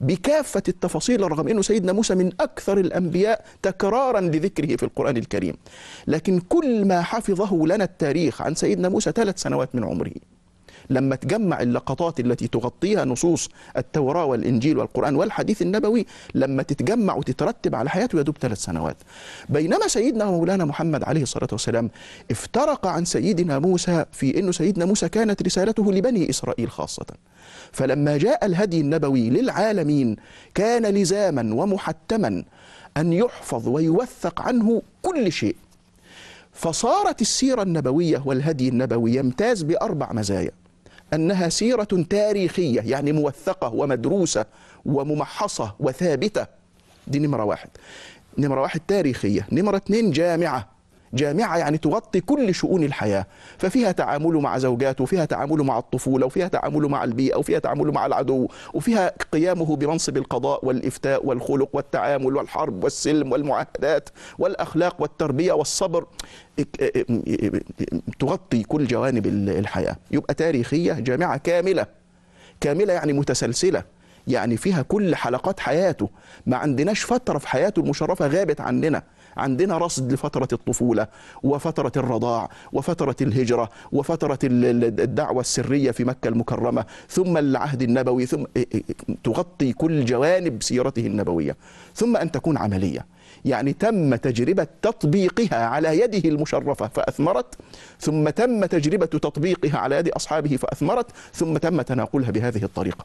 بكافة 0.00 0.62
التفاصيل 0.68 1.20
رغم 1.32 1.48
أنه 1.48 1.62
سيدنا 1.62 1.92
موسى 1.92 2.14
من 2.14 2.30
أكثر 2.40 2.78
الأنبياء 2.78 3.44
تكرارا 3.62 4.20
لذكره 4.20 4.76
في 4.76 4.82
القرآن 4.82 5.16
الكريم. 5.16 5.54
لكن 6.06 6.40
كل 6.40 6.84
ما 6.84 7.02
حفظه 7.02 7.66
لنا 7.66 7.84
التاريخ 7.84 8.42
عن 8.42 8.54
سيدنا 8.54 8.88
موسى 8.88 9.12
ثلاث 9.12 9.42
سنوات 9.42 9.74
من 9.74 9.84
عمره. 9.84 10.12
لما 10.90 11.16
تجمع 11.16 11.62
اللقطات 11.62 12.20
التي 12.20 12.48
تغطيها 12.48 13.04
نصوص 13.04 13.48
التوراة 13.76 14.24
والإنجيل 14.24 14.78
والقرآن 14.78 15.16
والحديث 15.16 15.62
النبوي 15.62 16.06
لما 16.34 16.62
تتجمع 16.62 17.14
وتترتب 17.14 17.74
على 17.74 17.90
حياته 17.90 18.20
يدوب 18.20 18.36
ثلاث 18.40 18.58
سنوات. 18.58 18.96
بينما 19.48 19.88
سيدنا 19.88 20.24
مولانا 20.24 20.64
محمد 20.64 21.04
عليه 21.04 21.22
الصلاة 21.22 21.48
والسلام 21.52 21.90
افترق 22.30 22.86
عن 22.86 23.04
سيدنا 23.04 23.58
موسى 23.58 24.04
في 24.12 24.38
أنه 24.38 24.52
سيدنا 24.52 24.84
موسى 24.84 25.08
كانت 25.08 25.42
رسالته 25.42 25.92
لبني 25.92 26.30
إسرائيل 26.30 26.70
خاصة. 26.70 27.06
فلما 27.72 28.16
جاء 28.16 28.46
الهدي 28.46 28.80
النبوي 28.80 29.30
للعالمين 29.30 30.16
كان 30.54 30.86
لزاما 30.86 31.54
ومحتما 31.54 32.44
أن 32.96 33.12
يحفظ 33.12 33.68
ويوثق 33.68 34.40
عنه 34.40 34.82
كل 35.02 35.32
شيء. 35.32 35.56
فصارت 36.52 37.20
السيرة 37.20 37.62
النبوية 37.62 38.22
والهدي 38.24 38.68
النبوي 38.68 39.14
يمتاز 39.14 39.62
بأربع 39.62 40.12
مزايا. 40.12 40.50
أنها 41.14 41.48
سيرة 41.48 42.04
تاريخية 42.10 42.80
يعني 42.80 43.12
موثقة 43.12 43.74
ومدروسة 43.74 44.46
وممحصة 44.86 45.74
وثابتة. 45.80 46.46
دي 47.06 47.18
نمرة 47.18 47.44
واحد. 47.44 47.68
نمرة 48.38 48.60
واحد 48.60 48.80
تاريخية. 48.88 49.46
نمرة 49.52 49.76
اتنين 49.76 50.10
جامعة. 50.10 50.77
جامعة 51.14 51.56
يعني 51.58 51.78
تغطي 51.78 52.20
كل 52.20 52.54
شؤون 52.54 52.84
الحياة. 52.84 53.26
ففيها 53.58 53.92
تعامله 53.92 54.40
مع 54.40 54.58
زوجاته 54.58 55.02
وفيها 55.02 55.24
تعامله 55.24 55.64
مع 55.64 55.78
الطفولة 55.78 56.26
وفيها 56.26 56.48
تعامله 56.48 56.88
مع 56.88 57.04
البيئة 57.04 57.36
وفيها 57.36 57.58
تعامله 57.58 57.92
مع 57.92 58.06
العدو 58.06 58.48
وفيها 58.74 59.12
قيامه 59.32 59.76
بمنصب 59.76 60.16
القضاء 60.16 60.66
والإفتاء 60.66 61.26
والخلق 61.26 61.68
والتعامل 61.72 62.36
والحرب 62.36 62.84
والسلم 62.84 63.32
والمعاهدات 63.32 64.08
والأخلاق 64.38 65.02
والتربية 65.02 65.52
والصبر. 65.52 66.06
تغطي 68.18 68.62
كل 68.62 68.86
جوانب 68.86 69.26
الحياة. 69.26 69.96
يبقى 70.10 70.34
تاريخية 70.34 70.92
جامعة 70.92 71.36
كاملة. 71.36 71.86
كاملة 72.60 72.92
يعني 72.92 73.12
متسلسلة. 73.12 73.82
يعني 74.26 74.56
فيها 74.56 74.82
كل 74.82 75.16
حلقات 75.16 75.60
حياته. 75.60 76.08
ما 76.46 76.56
عندناش 76.56 77.04
فترة 77.04 77.38
في 77.38 77.48
حياته 77.48 77.80
المشرفة 77.80 78.26
غابت 78.26 78.60
عننا. 78.60 79.02
عندنا 79.38 79.78
رصد 79.78 80.12
لفترة 80.12 80.48
الطفولة 80.52 81.06
وفترة 81.42 81.92
الرضاع 81.96 82.50
وفترة 82.72 83.16
الهجرة 83.20 83.68
وفترة 83.92 84.38
الدعوة 84.42 85.40
السرية 85.40 85.90
في 85.90 86.04
مكة 86.04 86.28
المكرمة 86.28 86.84
ثم 87.08 87.36
العهد 87.36 87.82
النبوي 87.82 88.26
ثم 88.26 88.44
تغطي 89.24 89.72
كل 89.72 90.04
جوانب 90.04 90.62
سيرته 90.62 91.06
النبوية 91.06 91.56
ثم 91.94 92.16
أن 92.16 92.30
تكون 92.30 92.56
عملية. 92.56 93.06
يعني 93.44 93.72
تم 93.72 94.14
تجربة 94.14 94.66
تطبيقها 94.82 95.66
على 95.66 96.00
يده 96.00 96.28
المشرفة 96.28 96.88
فأثمرت 96.88 97.54
ثم 98.00 98.28
تم 98.28 98.64
تجربة 98.64 99.06
تطبيقها 99.06 99.78
على 99.78 99.96
يد 99.96 100.08
أصحابه 100.08 100.56
فأثمرت 100.56 101.06
ثم 101.34 101.56
تم 101.56 101.82
تناقلها 101.82 102.30
بهذه 102.30 102.64
الطريقة. 102.64 103.04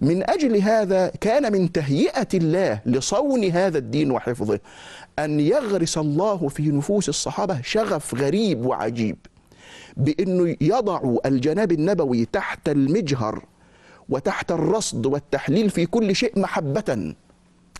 من 0.00 0.30
أجل 0.30 0.56
هذا 0.56 1.12
كان 1.20 1.52
من 1.52 1.72
تهيئة 1.72 2.28
الله 2.34 2.80
لصون 2.86 3.44
هذا 3.44 3.78
الدين 3.78 4.10
وحفظه 4.10 4.60
أن 5.18 5.40
يغرس 5.40 5.98
الله 5.98 6.48
في 6.48 6.62
نفوس 6.62 7.08
الصحابة 7.08 7.60
شغف 7.62 8.14
غريب 8.14 8.66
وعجيب 8.66 9.16
بأنه 9.96 10.56
يضع 10.60 11.16
الجناب 11.26 11.72
النبوي 11.72 12.24
تحت 12.24 12.68
المجهر 12.68 13.44
وتحت 14.08 14.52
الرصد 14.52 15.06
والتحليل 15.06 15.70
في 15.70 15.86
كل 15.86 16.16
شيء 16.16 16.40
محبة. 16.40 17.14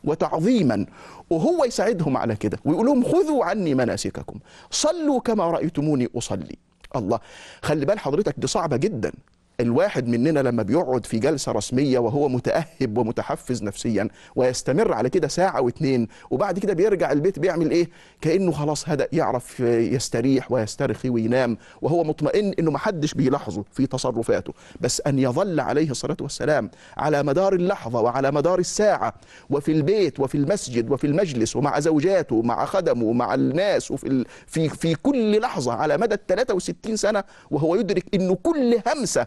وتعظيما 0.05 0.87
وهو 1.31 1.65
يساعدهم 1.65 2.17
على 2.17 2.37
كده 2.37 2.59
ويقول 2.65 2.87
لهم 2.87 3.05
خذوا 3.05 3.45
عني 3.45 3.75
مناسككم 3.75 4.39
صلوا 4.71 5.21
كما 5.21 5.51
رأيتموني 5.51 6.09
أصلي. 6.19 6.57
الله 6.97 7.21
خلي 7.63 7.87
بال 7.87 7.99
حضرتك 7.99 8.35
دي 8.39 8.47
صعبة 8.47 8.77
جدا. 8.77 9.13
الواحد 9.61 10.09
مننا 10.09 10.41
لما 10.41 10.63
بيقعد 10.63 11.07
في 11.07 11.19
جلسة 11.19 11.53
رسمية 11.53 11.99
وهو 11.99 12.29
متأهب 12.29 12.99
ومتحفز 12.99 13.63
نفسيا 13.63 14.09
ويستمر 14.37 14.93
على 14.93 15.11
كده 15.11 15.29
ساعة 15.29 15.61
واتنين 15.61 16.09
وبعد 16.31 16.59
كده 16.59 16.73
بيرجع 16.73 17.13
البيت 17.13 17.39
بيعمل 17.39 17.71
إيه؟ 17.71 17.89
كأنه 18.21 18.53
خلاص 18.53 18.89
هدأ 18.89 19.09
يعرف 19.13 19.61
يستريح 19.61 20.53
ويسترخي 20.53 21.11
وينام 21.11 21.57
وهو 21.83 22.05
مطمئن 22.05 22.55
إنه 22.59 22.71
محدش 22.71 23.15
بيلاحظه 23.15 23.65
في 23.73 23.87
تصرفاته. 23.87 24.53
بس 24.81 25.03
أن 25.07 25.19
يظل 25.19 25.61
عليه 25.61 25.91
الصلاة 25.91 26.17
والسلام 26.21 26.71
على 26.97 27.23
مدار 27.23 27.53
اللحظة 27.55 28.01
وعلى 28.01 28.31
مدار 28.31 28.59
الساعة 28.59 29.15
وفي 29.51 29.73
البيت 29.73 30.21
وفي 30.21 30.35
المسجد 30.35 30.91
وفي 30.91 31.07
المجلس 31.07 31.57
ومع 31.57 31.81
زوجاته 31.81 32.43
مع 32.43 32.65
خدمه 32.65 33.05
ومع 33.05 33.35
الناس 33.35 33.91
وفي 33.91 34.07
ال... 34.09 34.27
في 34.47 34.69
في 34.69 34.95
كل 34.95 35.41
لحظة 35.41 35.73
على 35.73 35.99
مدى 35.99 36.17
63 36.29 36.97
سنة 36.97 37.25
وهو 37.51 37.75
يدرك 37.77 38.05
إنه 38.15 38.35
كل 38.43 38.79
همسة 38.87 39.27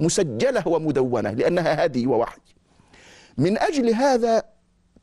مسجلة 0.00 0.68
ومدونة 0.68 1.30
لأنها 1.30 1.84
هدي 1.84 2.06
ووحي. 2.06 2.40
من 3.38 3.58
أجل 3.58 3.94
هذا 3.94 4.42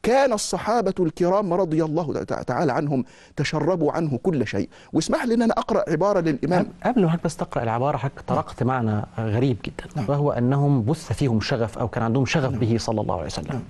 كان 0.03 0.33
الصحابة 0.33 0.93
الكرام 0.99 1.53
رضي 1.53 1.83
الله 1.83 2.23
تعالى 2.23 2.73
عنهم 2.73 3.05
تشربوا 3.35 3.91
عنه 3.91 4.17
كل 4.17 4.47
شيء. 4.47 4.69
واسمح 4.93 5.25
لي 5.25 5.33
أن 5.33 5.41
أنا 5.41 5.53
أقرأ 5.53 5.89
عبارة 5.89 6.19
للإمام. 6.19 6.67
قبل 6.85 7.05
ما 7.05 7.17
بس 7.25 7.37
تقرأ 7.37 7.63
العبارة 7.63 7.97
حضرتك 7.97 8.21
طرقت 8.21 8.63
معنى 8.63 9.05
غريب 9.17 9.57
جدا. 9.65 9.89
نعم. 9.95 10.05
وهو 10.09 10.31
أنهم 10.31 10.83
بث 10.83 11.13
فيهم 11.13 11.41
شغف 11.41 11.77
أو 11.77 11.87
كان 11.87 12.03
عندهم 12.03 12.25
شغف 12.25 12.53
به 12.53 12.77
صلى 12.79 13.01
الله 13.01 13.15
عليه 13.15 13.25
وسلم. 13.25 13.63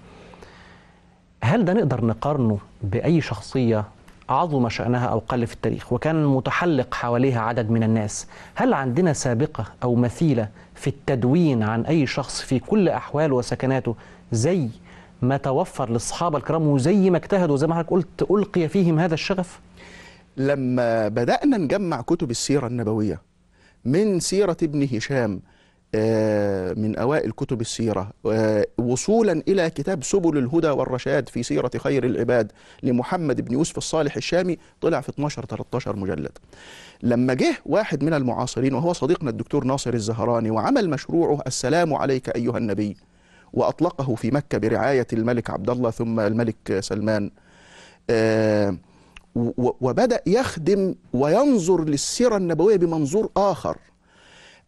هل 1.43 1.65
ده 1.65 1.73
نقدر 1.73 2.05
نقارنه 2.05 2.57
بأي 2.83 3.21
شخصية 3.21 3.85
عظم 4.29 4.69
شأنها 4.69 5.05
أو 5.07 5.19
قل 5.19 5.47
في 5.47 5.53
التاريخ 5.53 5.93
وكان 5.93 6.25
متحلق 6.25 6.93
حواليها 6.93 7.41
عدد 7.41 7.69
من 7.69 7.83
الناس. 7.83 8.27
هل 8.55 8.73
عندنا 8.73 9.13
سابقة 9.13 9.65
أو 9.83 9.95
مثيلة 9.95 10.47
في 10.75 10.87
التدوين 10.87 11.63
عن 11.63 11.81
أي 11.85 12.07
شخص 12.07 12.41
في 12.41 12.59
كل 12.59 12.89
أحواله 12.89 13.35
وسكناته 13.35 13.95
زي 14.31 14.67
ما 15.21 15.37
توفر 15.37 15.89
للصحابة 15.89 16.37
الكرام 16.37 16.67
وزي 16.67 17.09
ما 17.09 17.17
اجتهدوا 17.17 17.57
زي 17.57 17.67
ما 17.67 17.75
حضرتك 17.75 17.89
قلت 17.91 18.31
ألقي 18.31 18.67
فيهم 18.67 18.99
هذا 18.99 19.13
الشغف؟ 19.13 19.59
لما 20.37 21.07
بدأنا 21.07 21.57
نجمع 21.57 22.01
كتب 22.01 22.31
السيرة 22.31 22.67
النبوية 22.67 23.21
من 23.85 24.19
سيرة 24.19 24.57
ابن 24.63 24.87
هشام 24.95 25.39
من 26.77 26.95
أوائل 26.95 27.31
كتب 27.31 27.61
السيرة. 27.61 28.11
آه، 28.25 28.65
وصولا 28.77 29.43
إلى 29.47 29.69
كتاب 29.69 30.03
سبل 30.03 30.37
الهدى 30.37 30.69
والرشاد 30.69 31.29
في 31.29 31.43
سيرة 31.43 31.71
خير 31.77 32.05
العباد 32.05 32.51
لمحمد 32.83 33.41
بن 33.41 33.53
يوسف 33.53 33.77
الصالح 33.77 34.15
الشامي 34.15 34.57
طلع 34.81 35.01
في 35.01 35.09
12-13 35.09 35.95
مجلد. 35.95 36.37
لما 37.03 37.33
جه 37.33 37.55
واحد 37.65 38.03
من 38.03 38.13
المعاصرين 38.13 38.73
وهو 38.73 38.93
صديقنا 38.93 39.29
الدكتور 39.29 39.63
ناصر 39.63 39.93
الزهراني 39.93 40.51
وعمل 40.51 40.89
مشروعه 40.89 41.39
السلام 41.47 41.93
عليك 41.93 42.35
أيها 42.35 42.57
النبي 42.57 42.97
وأطلقه 43.53 44.15
في 44.15 44.31
مكة 44.31 44.57
برعاية 44.57 45.07
الملك 45.13 45.49
عبد 45.49 45.69
الله 45.69 45.91
ثم 45.91 46.19
الملك 46.19 46.79
سلمان. 46.79 47.31
آه، 48.09 48.77
وبدأ 49.57 50.21
يخدم 50.27 50.95
وينظر 51.13 51.83
للسيرة 51.85 52.37
النبوية 52.37 52.77
بمنظور 52.77 53.29
آخر. 53.37 53.77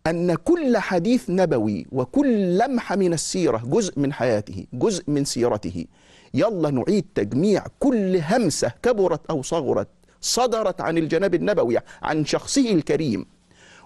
أن 0.07 0.35
كل 0.35 0.77
حديث 0.77 1.29
نبوي 1.29 1.85
وكل 1.91 2.57
لمحة 2.57 2.95
من 2.95 3.13
السيرة 3.13 3.57
جزء 3.65 3.99
من 3.99 4.13
حياته 4.13 4.65
جزء 4.73 5.03
من 5.07 5.25
سيرته. 5.25 5.85
يلا 6.33 6.69
نعيد 6.69 7.05
تجميع 7.15 7.65
كل 7.79 8.17
همسة 8.17 8.71
كبرت 8.83 9.25
أو 9.29 9.41
صغرت 9.41 9.87
صدرت 10.21 10.81
عن 10.81 10.97
الجناب 10.97 11.35
النبوي 11.35 11.77
عن 12.01 12.25
شخصه 12.25 12.71
الكريم. 12.71 13.25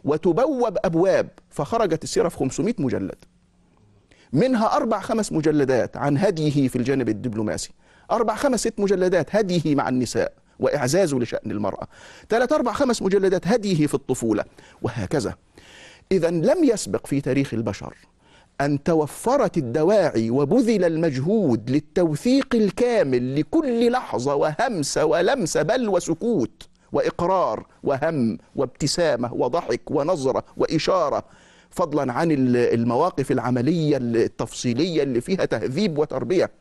وتبوب 0.03 0.77
أبواب 0.85 1.29
فخرجت 1.49 2.03
السيرة 2.03 2.29
في 2.29 2.37
500 2.37 2.73
مجلد. 2.79 3.15
منها 4.33 4.75
أربع 4.75 4.99
خمس 4.99 5.31
مجلدات 5.31 5.97
عن 5.97 6.17
هديه 6.17 6.67
في 6.67 6.75
الجانب 6.75 7.09
الدبلوماسي. 7.09 7.71
أربع 8.11 8.35
خمس 8.35 8.59
ست 8.59 8.79
مجلدات 8.79 9.35
هديه 9.35 9.75
مع 9.75 9.89
النساء 9.89 10.33
وإعزازه 10.59 11.19
لشأن 11.19 11.51
المرأة. 11.51 11.87
ثلاث 12.29 12.53
أربع 12.53 12.73
خمس 12.73 13.01
مجلدات 13.01 13.47
هديه 13.47 13.87
في 13.87 13.93
الطفولة. 13.93 14.43
وهكذا. 14.81 15.35
إذا 16.11 16.29
لم 16.29 16.63
يسبق 16.63 17.07
في 17.07 17.21
تاريخ 17.21 17.53
البشر 17.53 17.93
أن 18.61 18.83
توفرت 18.83 19.57
الدواعي 19.57 20.29
وبذل 20.29 20.83
المجهود 20.85 21.69
للتوثيق 21.69 22.55
الكامل 22.55 23.39
لكل 23.39 23.91
لحظة 23.91 24.35
وهمسة 24.35 25.05
ولمسة 25.05 25.61
بل 25.61 25.89
وسكوت 25.89 26.67
وإقرار 26.91 27.65
وهم 27.83 28.37
وابتسامة 28.55 29.33
وضحك 29.33 29.81
ونظرة 29.91 30.43
وإشارة 30.57 31.23
فضلا 31.69 32.13
عن 32.13 32.31
ال- 32.31 32.57
المواقف 32.57 33.31
العملية 33.31 33.97
التفصيلية 33.97 35.03
اللي 35.03 35.21
فيها 35.21 35.45
تهذيب 35.45 35.97
وتربية. 35.97 36.51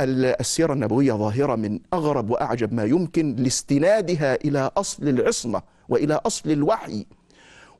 ال- 0.00 0.40
السيرة 0.40 0.72
النبوية 0.72 1.12
ظاهرة 1.12 1.54
من 1.56 1.80
أغرب 1.94 2.30
وأعجب 2.30 2.72
ما 2.72 2.84
يمكن 2.84 3.36
لاستنادها 3.36 4.34
إلى 4.34 4.70
أصل 4.76 5.08
العصمة 5.08 5.62
وإلى 5.88 6.14
أصل 6.26 6.50
الوحي 6.50 7.06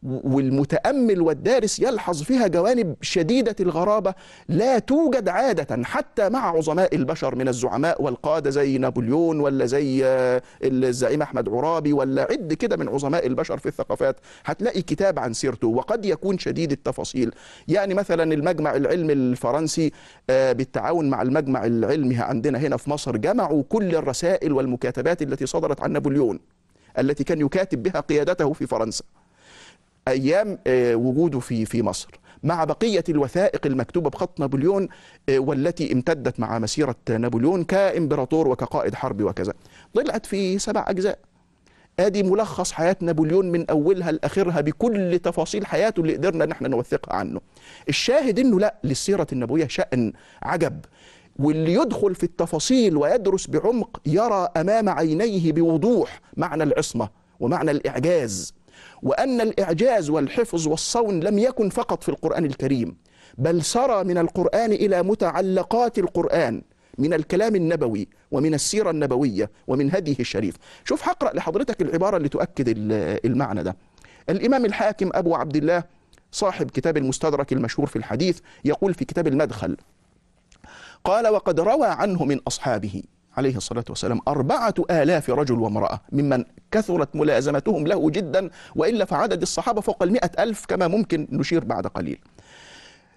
والمتأمل 0.03 1.21
والدارس 1.21 1.81
يلحظ 1.81 2.23
فيها 2.23 2.47
جوانب 2.47 2.97
شديدة 3.03 3.57
الغرابة 3.61 4.15
لا 4.49 4.79
توجد 4.79 5.29
عادة 5.29 5.85
حتى 5.85 6.29
مع 6.29 6.49
عظماء 6.57 6.95
البشر 6.95 7.35
من 7.35 7.49
الزعماء 7.49 8.03
والقادة 8.03 8.51
زي 8.51 8.79
نابليون 8.79 9.41
ولا 9.41 9.67
زي 9.67 10.05
آه، 10.05 10.43
الزعيم 10.63 11.23
أحمد 11.23 11.49
عرابي 11.49 11.93
ولا 11.93 12.23
عد 12.23 12.53
كده 12.53 12.77
من 12.77 12.89
عظماء 12.89 13.27
البشر 13.27 13.59
في 13.59 13.67
الثقافات. 13.67 14.17
هتلاقي 14.45 14.83
كتاب 14.83 15.19
عن 15.19 15.33
سيرته 15.33 15.69
وقد 15.69 16.05
يكون 16.05 16.39
شديد 16.39 16.73
التفاصيل. 16.73 17.31
يعني 17.69 17.95
مثلا 17.95 18.35
المجمع 18.35 18.77
العلمي 18.77 19.13
الفرنسي 19.13 19.93
آه، 20.31 20.53
بالتعاون 20.53 21.11
مع 21.11 21.23
المجمع 21.23 21.65
العلمي 21.65 22.17
عندنا 22.17 22.59
هنا 22.59 22.77
في 22.77 22.91
مصر 22.91 23.17
جمعوا 23.17 23.63
كل 23.69 23.97
الرسائل 23.97 24.53
والمكاتبات 24.53 25.23
التي 25.23 25.47
صدرت 25.47 25.81
عن 25.81 25.93
نابليون 25.93 26.41
التي 26.99 27.25
كان 27.25 27.41
يكاتب 27.41 27.83
بها 27.83 28.01
قيادته 28.01 28.53
في 28.53 28.67
فرنسا. 28.67 29.05
أيام 30.09 30.59
آه، 30.67 30.95
وجوده 30.95 31.39
في 31.41 31.65
في 31.65 31.83
مصر. 31.83 32.09
مع 32.43 32.65
بقية 32.65 33.05
الوثائق 33.09 33.67
المكتوبة 33.67 34.11
بخط 34.11 34.41
نابليون 34.41 34.89
آه، 35.29 35.39
والتي 35.39 35.93
امتدت 35.93 36.41
مع 36.41 36.59
مسيرة 36.59 36.97
نابليون 37.11 37.65
كإمبراطور 37.65 38.49
وكقائد 38.49 38.95
حرب 38.95 39.23
وكذا. 39.23 39.53
طلعت 39.95 40.27
في 40.27 40.59
سبع 40.59 40.85
أجزاء. 40.89 41.19
آدي 42.01 42.23
ملخص 42.23 42.73
حياة 42.73 42.97
نابليون 43.01 43.53
من 43.53 43.71
أولها 43.71 44.13
لآخرها 44.13 44.61
بكل 44.61 45.19
تفاصيل 45.19 45.67
حياته 45.67 46.01
اللي 46.01 46.17
قدرنا 46.17 46.45
ان 46.45 46.51
إحنا 46.51 46.69
نوثقها 46.69 47.15
عنه. 47.15 47.41
الشاهد 47.89 48.39
إنه 48.39 48.61
لا 48.61 48.75
للسيرة 48.85 49.27
النبويه 49.33 49.67
شأن 49.69 50.13
عجب. 50.43 50.81
واللي 51.39 51.75
يدخل 51.75 52.15
في 52.15 52.25
التفاصيل 52.25 52.97
ويدرس 52.97 53.47
بعمق 53.51 54.01
يرى 54.07 54.49
أمام 54.57 54.89
عينيه 54.89 55.53
بوضوح 55.53 56.21
معنى 56.37 56.63
العصمة 56.63 57.09
ومعنى 57.41 57.71
الإعجاز. 57.71 58.55
وأن 59.03 59.41
الإعجاز 59.41 60.11
والحفظ 60.11 60.69
والصون 60.69 61.21
لم 61.21 61.39
يكن 61.39 61.69
فقط 61.69 62.03
في 62.03 62.09
القرآن 62.09 62.45
الكريم 62.45 62.97
بل 63.39 63.63
سرى 63.65 64.05
من 64.05 64.19
القرآن 64.19 64.73
إلى 64.73 65.03
متعلقات 65.03 65.99
القرآن 65.99 66.63
من 66.99 67.15
الكلام 67.15 67.55
النبوي 67.55 68.09
ومن 68.31 68.55
السيرة 68.55 68.91
النبوية 68.91 69.51
ومن 69.67 69.95
هديه 69.95 70.17
الشريف. 70.21 70.55
شوف 70.85 71.09
هقرأ 71.09 71.35
لحضرتك 71.37 71.83
العبارة 71.83 72.17
اللي 72.17 72.29
تؤكد 72.29 72.69
ال- 72.69 73.27
المعنى 73.27 73.63
ده. 73.63 73.77
الإمام 74.31 74.65
الحاكم 74.65 75.11
أبو 75.15 75.35
عبد 75.35 75.57
الله 75.57 75.85
صاحب 76.33 76.71
كتاب 76.71 76.97
المستدرك 76.97 77.53
المشهور 77.53 77.87
في 77.87 77.97
الحديث 77.97 78.39
يقول 78.65 78.95
في 78.95 79.05
كتاب 79.05 79.27
المدخل 79.27 79.77
قال 81.05 81.29
وقد 81.29 81.61
روى 81.61 81.87
عنه 81.87 82.25
من 82.25 82.41
أصحابه 82.49 83.03
عليه 83.39 83.57
الصلاة 83.57 83.85
والسلام. 83.89 84.21
أربعة 84.29 84.75
آلاف 84.91 85.31
رجل 85.31 85.59
وامرأة 85.59 86.01
ممن 86.13 86.45
كثرت 86.71 87.17
ملازمتهم 87.17 87.87
له 87.87 88.11
جدا 88.11 88.51
وإلا 88.77 89.05
فعدد 89.05 89.43
الصحابة 89.43 89.81
فوق 89.81 90.03
المئة 90.03 90.31
ألف 90.39 90.67
كما 90.67 90.89
ممكن 90.89 91.29
نشير 91.33 91.65
بعد 91.65 91.87
قليل. 91.87 92.19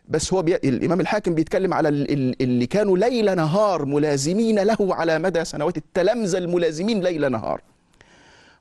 بس 0.07 0.33
هو 0.33 0.41
بي... 0.41 0.55
الإمام 0.55 0.99
الحاكم 1.01 1.35
بيتكلم 1.35 1.73
على 1.73 1.89
ال- 1.89 2.11
ال- 2.11 2.41
اللي 2.41 2.65
كانوا 2.65 2.97
ليل 2.97 3.35
نهار 3.35 3.85
ملازمين 3.85 4.59
له 4.59 4.77
على 4.95 5.19
مدى 5.19 5.45
سنوات 5.45 5.77
التلامذة 5.77 6.37
الملازمين 6.37 7.01
ليل 7.03 7.31
نهار. 7.31 7.61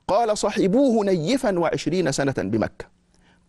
قال 0.07 0.37
صحبوه 0.37 1.05
نيفا 1.05 1.59
وعشرين 1.59 2.11
سنة 2.11 2.35
بمكة 2.37 2.85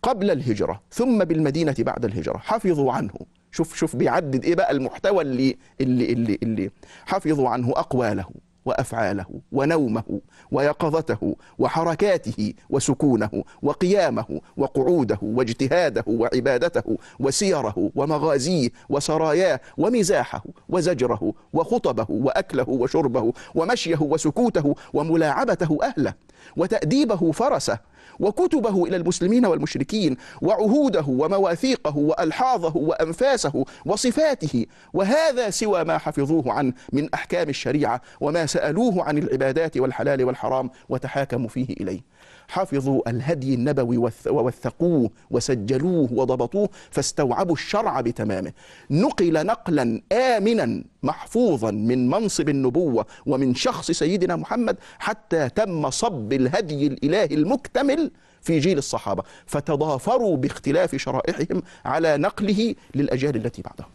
قبل 0.02 0.30
الهجرة 0.30 0.80
ثم 0.90 1.24
بالمدينة 1.24 1.74
بعد 1.78 2.04
الهجرة. 2.04 2.38
حفظوا 2.38 2.92
عنه. 2.92 3.14
شوف 3.52 3.76
شوف 3.76 3.96
بيعدد 3.96 4.44
إيه 4.44 4.54
بقى 4.54 4.70
المحتوى 4.72 5.22
اللي 5.22 5.56
اللي 5.80 6.12
اللي, 6.12 6.38
اللي 6.42 6.70
حفظوا 7.06 7.48
عنه 7.48 7.70
أقواله 7.70 8.24
وأفعاله 8.64 9.26
ونومه 9.52 10.20
ويقظته 10.52 11.36
وحركاته 11.58 12.52
وسكونه 12.70 13.44
وقيامه 13.62 14.40
وقعوده 14.56 15.18
واجتهاده 15.22 16.04
وعبادته 16.06 16.98
وسيره 17.20 17.90
ومغازيه 17.94 18.68
وسراياه 18.88 19.60
ومزاحه 19.78 20.44
وزجره 20.68 21.32
وخطبه 21.52 22.06
وأكله 22.08 22.68
وشربه 22.68 23.32
ومشيه 23.54 23.98
وسكوته 24.00 24.74
وملاعبته 24.92 25.78
أهله 25.82 26.14
وتأديبه 26.56 27.32
فرسه 27.32 27.78
وكتبه 28.20 28.84
إلى 28.84 28.96
المسلمين 28.96 29.46
والمشركين 29.46 30.16
وعهوده 30.42 31.04
ومواثيقه 31.08 31.96
وألحاظه 31.98 32.76
وأنفاسه 32.76 33.64
وصفاته 33.86 34.66
وهذا 34.92 35.50
سوى 35.50 35.84
ما 35.84 35.98
حفظوه 35.98 36.52
عنه 36.52 36.72
من 36.92 37.08
أحكام 37.14 37.48
الشريعة 37.48 38.00
وما 38.20 38.46
سألوه 38.46 39.04
عن 39.04 39.18
العبادات 39.18 39.76
والحلال 39.76 40.24
والحرام 40.24 40.70
وتحاكموا 40.88 41.48
فيه 41.48 41.66
إليه. 41.80 42.00
حفظوا 42.48 43.10
الهدي 43.10 43.54
النبوي 43.54 43.96
وث- 44.10 44.26
ووثقوه 44.26 45.10
وسجلوه 45.30 46.08
وضبطوه 46.12 46.68
فاستوعبوا 46.90 47.54
الشرع 47.54 48.00
بتمامه. 48.00 48.52
نقل 48.90 49.46
نقلا 49.46 50.02
آمنا 50.12 50.84
محفوظا 51.02 51.70
من 51.70 52.08
منصب 52.10 52.48
النبوة 52.48 53.06
ومن 53.26 53.54
شخص 53.54 53.90
سيدنا 53.90 54.36
محمد 54.36 54.76
حتى 54.98 55.48
تم 55.48 55.90
صب 55.90 56.32
الهدي 56.32 56.86
الإلهي 56.86 57.24
المكتمل 57.36 58.10
في 58.40 58.58
جيل 58.58 58.78
الصحابة. 58.78 59.22
فتضافروا 59.46 60.36
باختلاف 60.36 60.96
شرائحهم 60.96 61.62
على 61.84 62.16
نقله 62.16 62.74
للأجيال 62.94 63.36
التي 63.36 63.62
بعدهم 63.62 63.88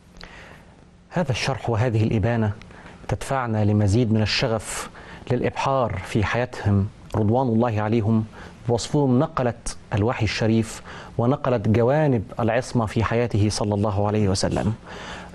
هذا 1.09 1.31
الشرح 1.31 1.69
وهذه 1.69 2.03
الإبانة 2.03 2.51
تدفعنا 3.07 3.65
لمزيد 3.65 4.11
من 4.11 4.21
الشغف 4.21 4.89
للإبحار 5.31 6.01
في 6.05 6.23
حياتهم 6.23 6.87
رضوان 7.17 7.47
الله 7.47 7.81
عليهم 7.81 8.25
وصفهم 8.67 9.19
نقلت 9.19 9.77
الوحي 9.93 10.23
الشريف 10.23 10.81
ونقلت 11.17 11.67
جوانب 11.67 12.23
العصمة 12.39 12.85
في 12.85 13.03
حياته 13.03 13.49
صلى 13.49 13.73
الله 13.75 14.07
عليه 14.07 14.29
وسلم. 14.29 14.73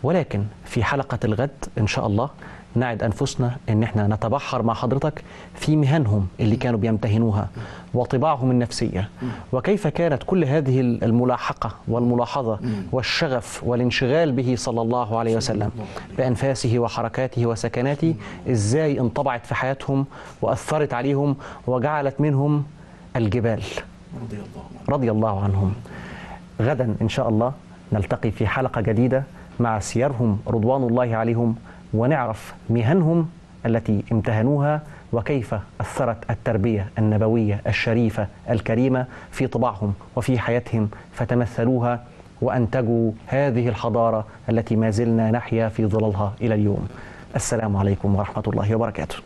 ولكن 0.03 0.45
في 0.64 0.85
حلقة 0.85 1.18
الغد 1.25 1.51
إن 1.79 1.87
شاء 1.87 2.07
الله 2.07 2.29
نعد 2.75 3.03
أنفسنا 3.03 3.57
أن 3.69 3.83
إحنا 3.83 4.07
نتبحر 4.09 4.63
مع 4.63 4.75
حضرتك 4.75 5.25
في 5.55 5.77
مهنهم 5.77 6.27
اللي 6.41 6.57
كانوا 6.57 6.79
بيمتهنوها 6.79 7.49
وطباعهم 7.95 8.51
النفسية. 8.51 9.09
وكيف 9.53 9.87
كانت 9.87 10.23
كل 10.27 10.45
هذه 10.45 10.81
الملاحقة 10.81 11.75
والملاحظة 11.89 12.59
والشغف 12.93 13.65
والانشغال 13.65 14.33
به 14.33 14.55
صلى 14.57 14.83
الله 14.83 15.19
عليه 15.19 15.37
وسلم. 15.37 15.71
بأنفاسه 16.19 16.79
وحركاته 16.79 17.47
وسكناته 17.47 18.15
إزاي 18.51 19.01
انطبعت 19.01 19.47
في 19.47 19.55
حياتهم 19.55 20.07
وأثرت 20.43 20.95
عليهم 20.95 21.37
وجعلت 21.67 22.21
منهم 22.21 22.65
الجبال. 23.17 23.63
رضي 24.89 25.11
الله 25.11 25.45
عنهم. 25.45 25.75
غدا 26.61 26.97
إن 27.03 27.09
شاء 27.09 27.29
الله 27.29 27.53
نلتقي 27.93 28.31
في 28.31 28.47
حلقة 28.47 28.81
جديدة 28.81 29.23
مع 29.61 29.79
سيرهم 29.79 30.39
رضوان 30.49 30.83
الله 30.83 31.17
عليهم. 31.17 31.57
ونعرف 31.94 32.55
مهنهم 32.70 33.28
التي 33.66 34.05
امتهنوها 34.12 34.83
وكيف 35.12 35.55
أثرت 35.81 36.31
التربية 36.31 36.87
النبوية 36.98 37.61
الشريفة 37.66 38.26
الكريمة 38.50 39.07
في 39.31 39.46
طباعهم 39.46 39.94
وفي 40.16 40.38
حياتهم 40.38 40.88
فتمثلوها 41.12 42.05
وأنتجوا 42.40 43.12
هذه 43.26 43.68
الحضارة 43.68 44.24
التي 44.48 44.76
ما 44.76 44.90
زلنا 44.90 45.31
نحيا 45.31 45.68
في 45.68 45.87
ظلالها 45.87 46.33
إلى 46.40 46.55
اليوم. 46.55 46.88
السلام 47.37 47.76
عليكم 47.76 48.16
ورحمة 48.16 48.42
الله 48.46 48.74
وبركاته. 48.74 49.16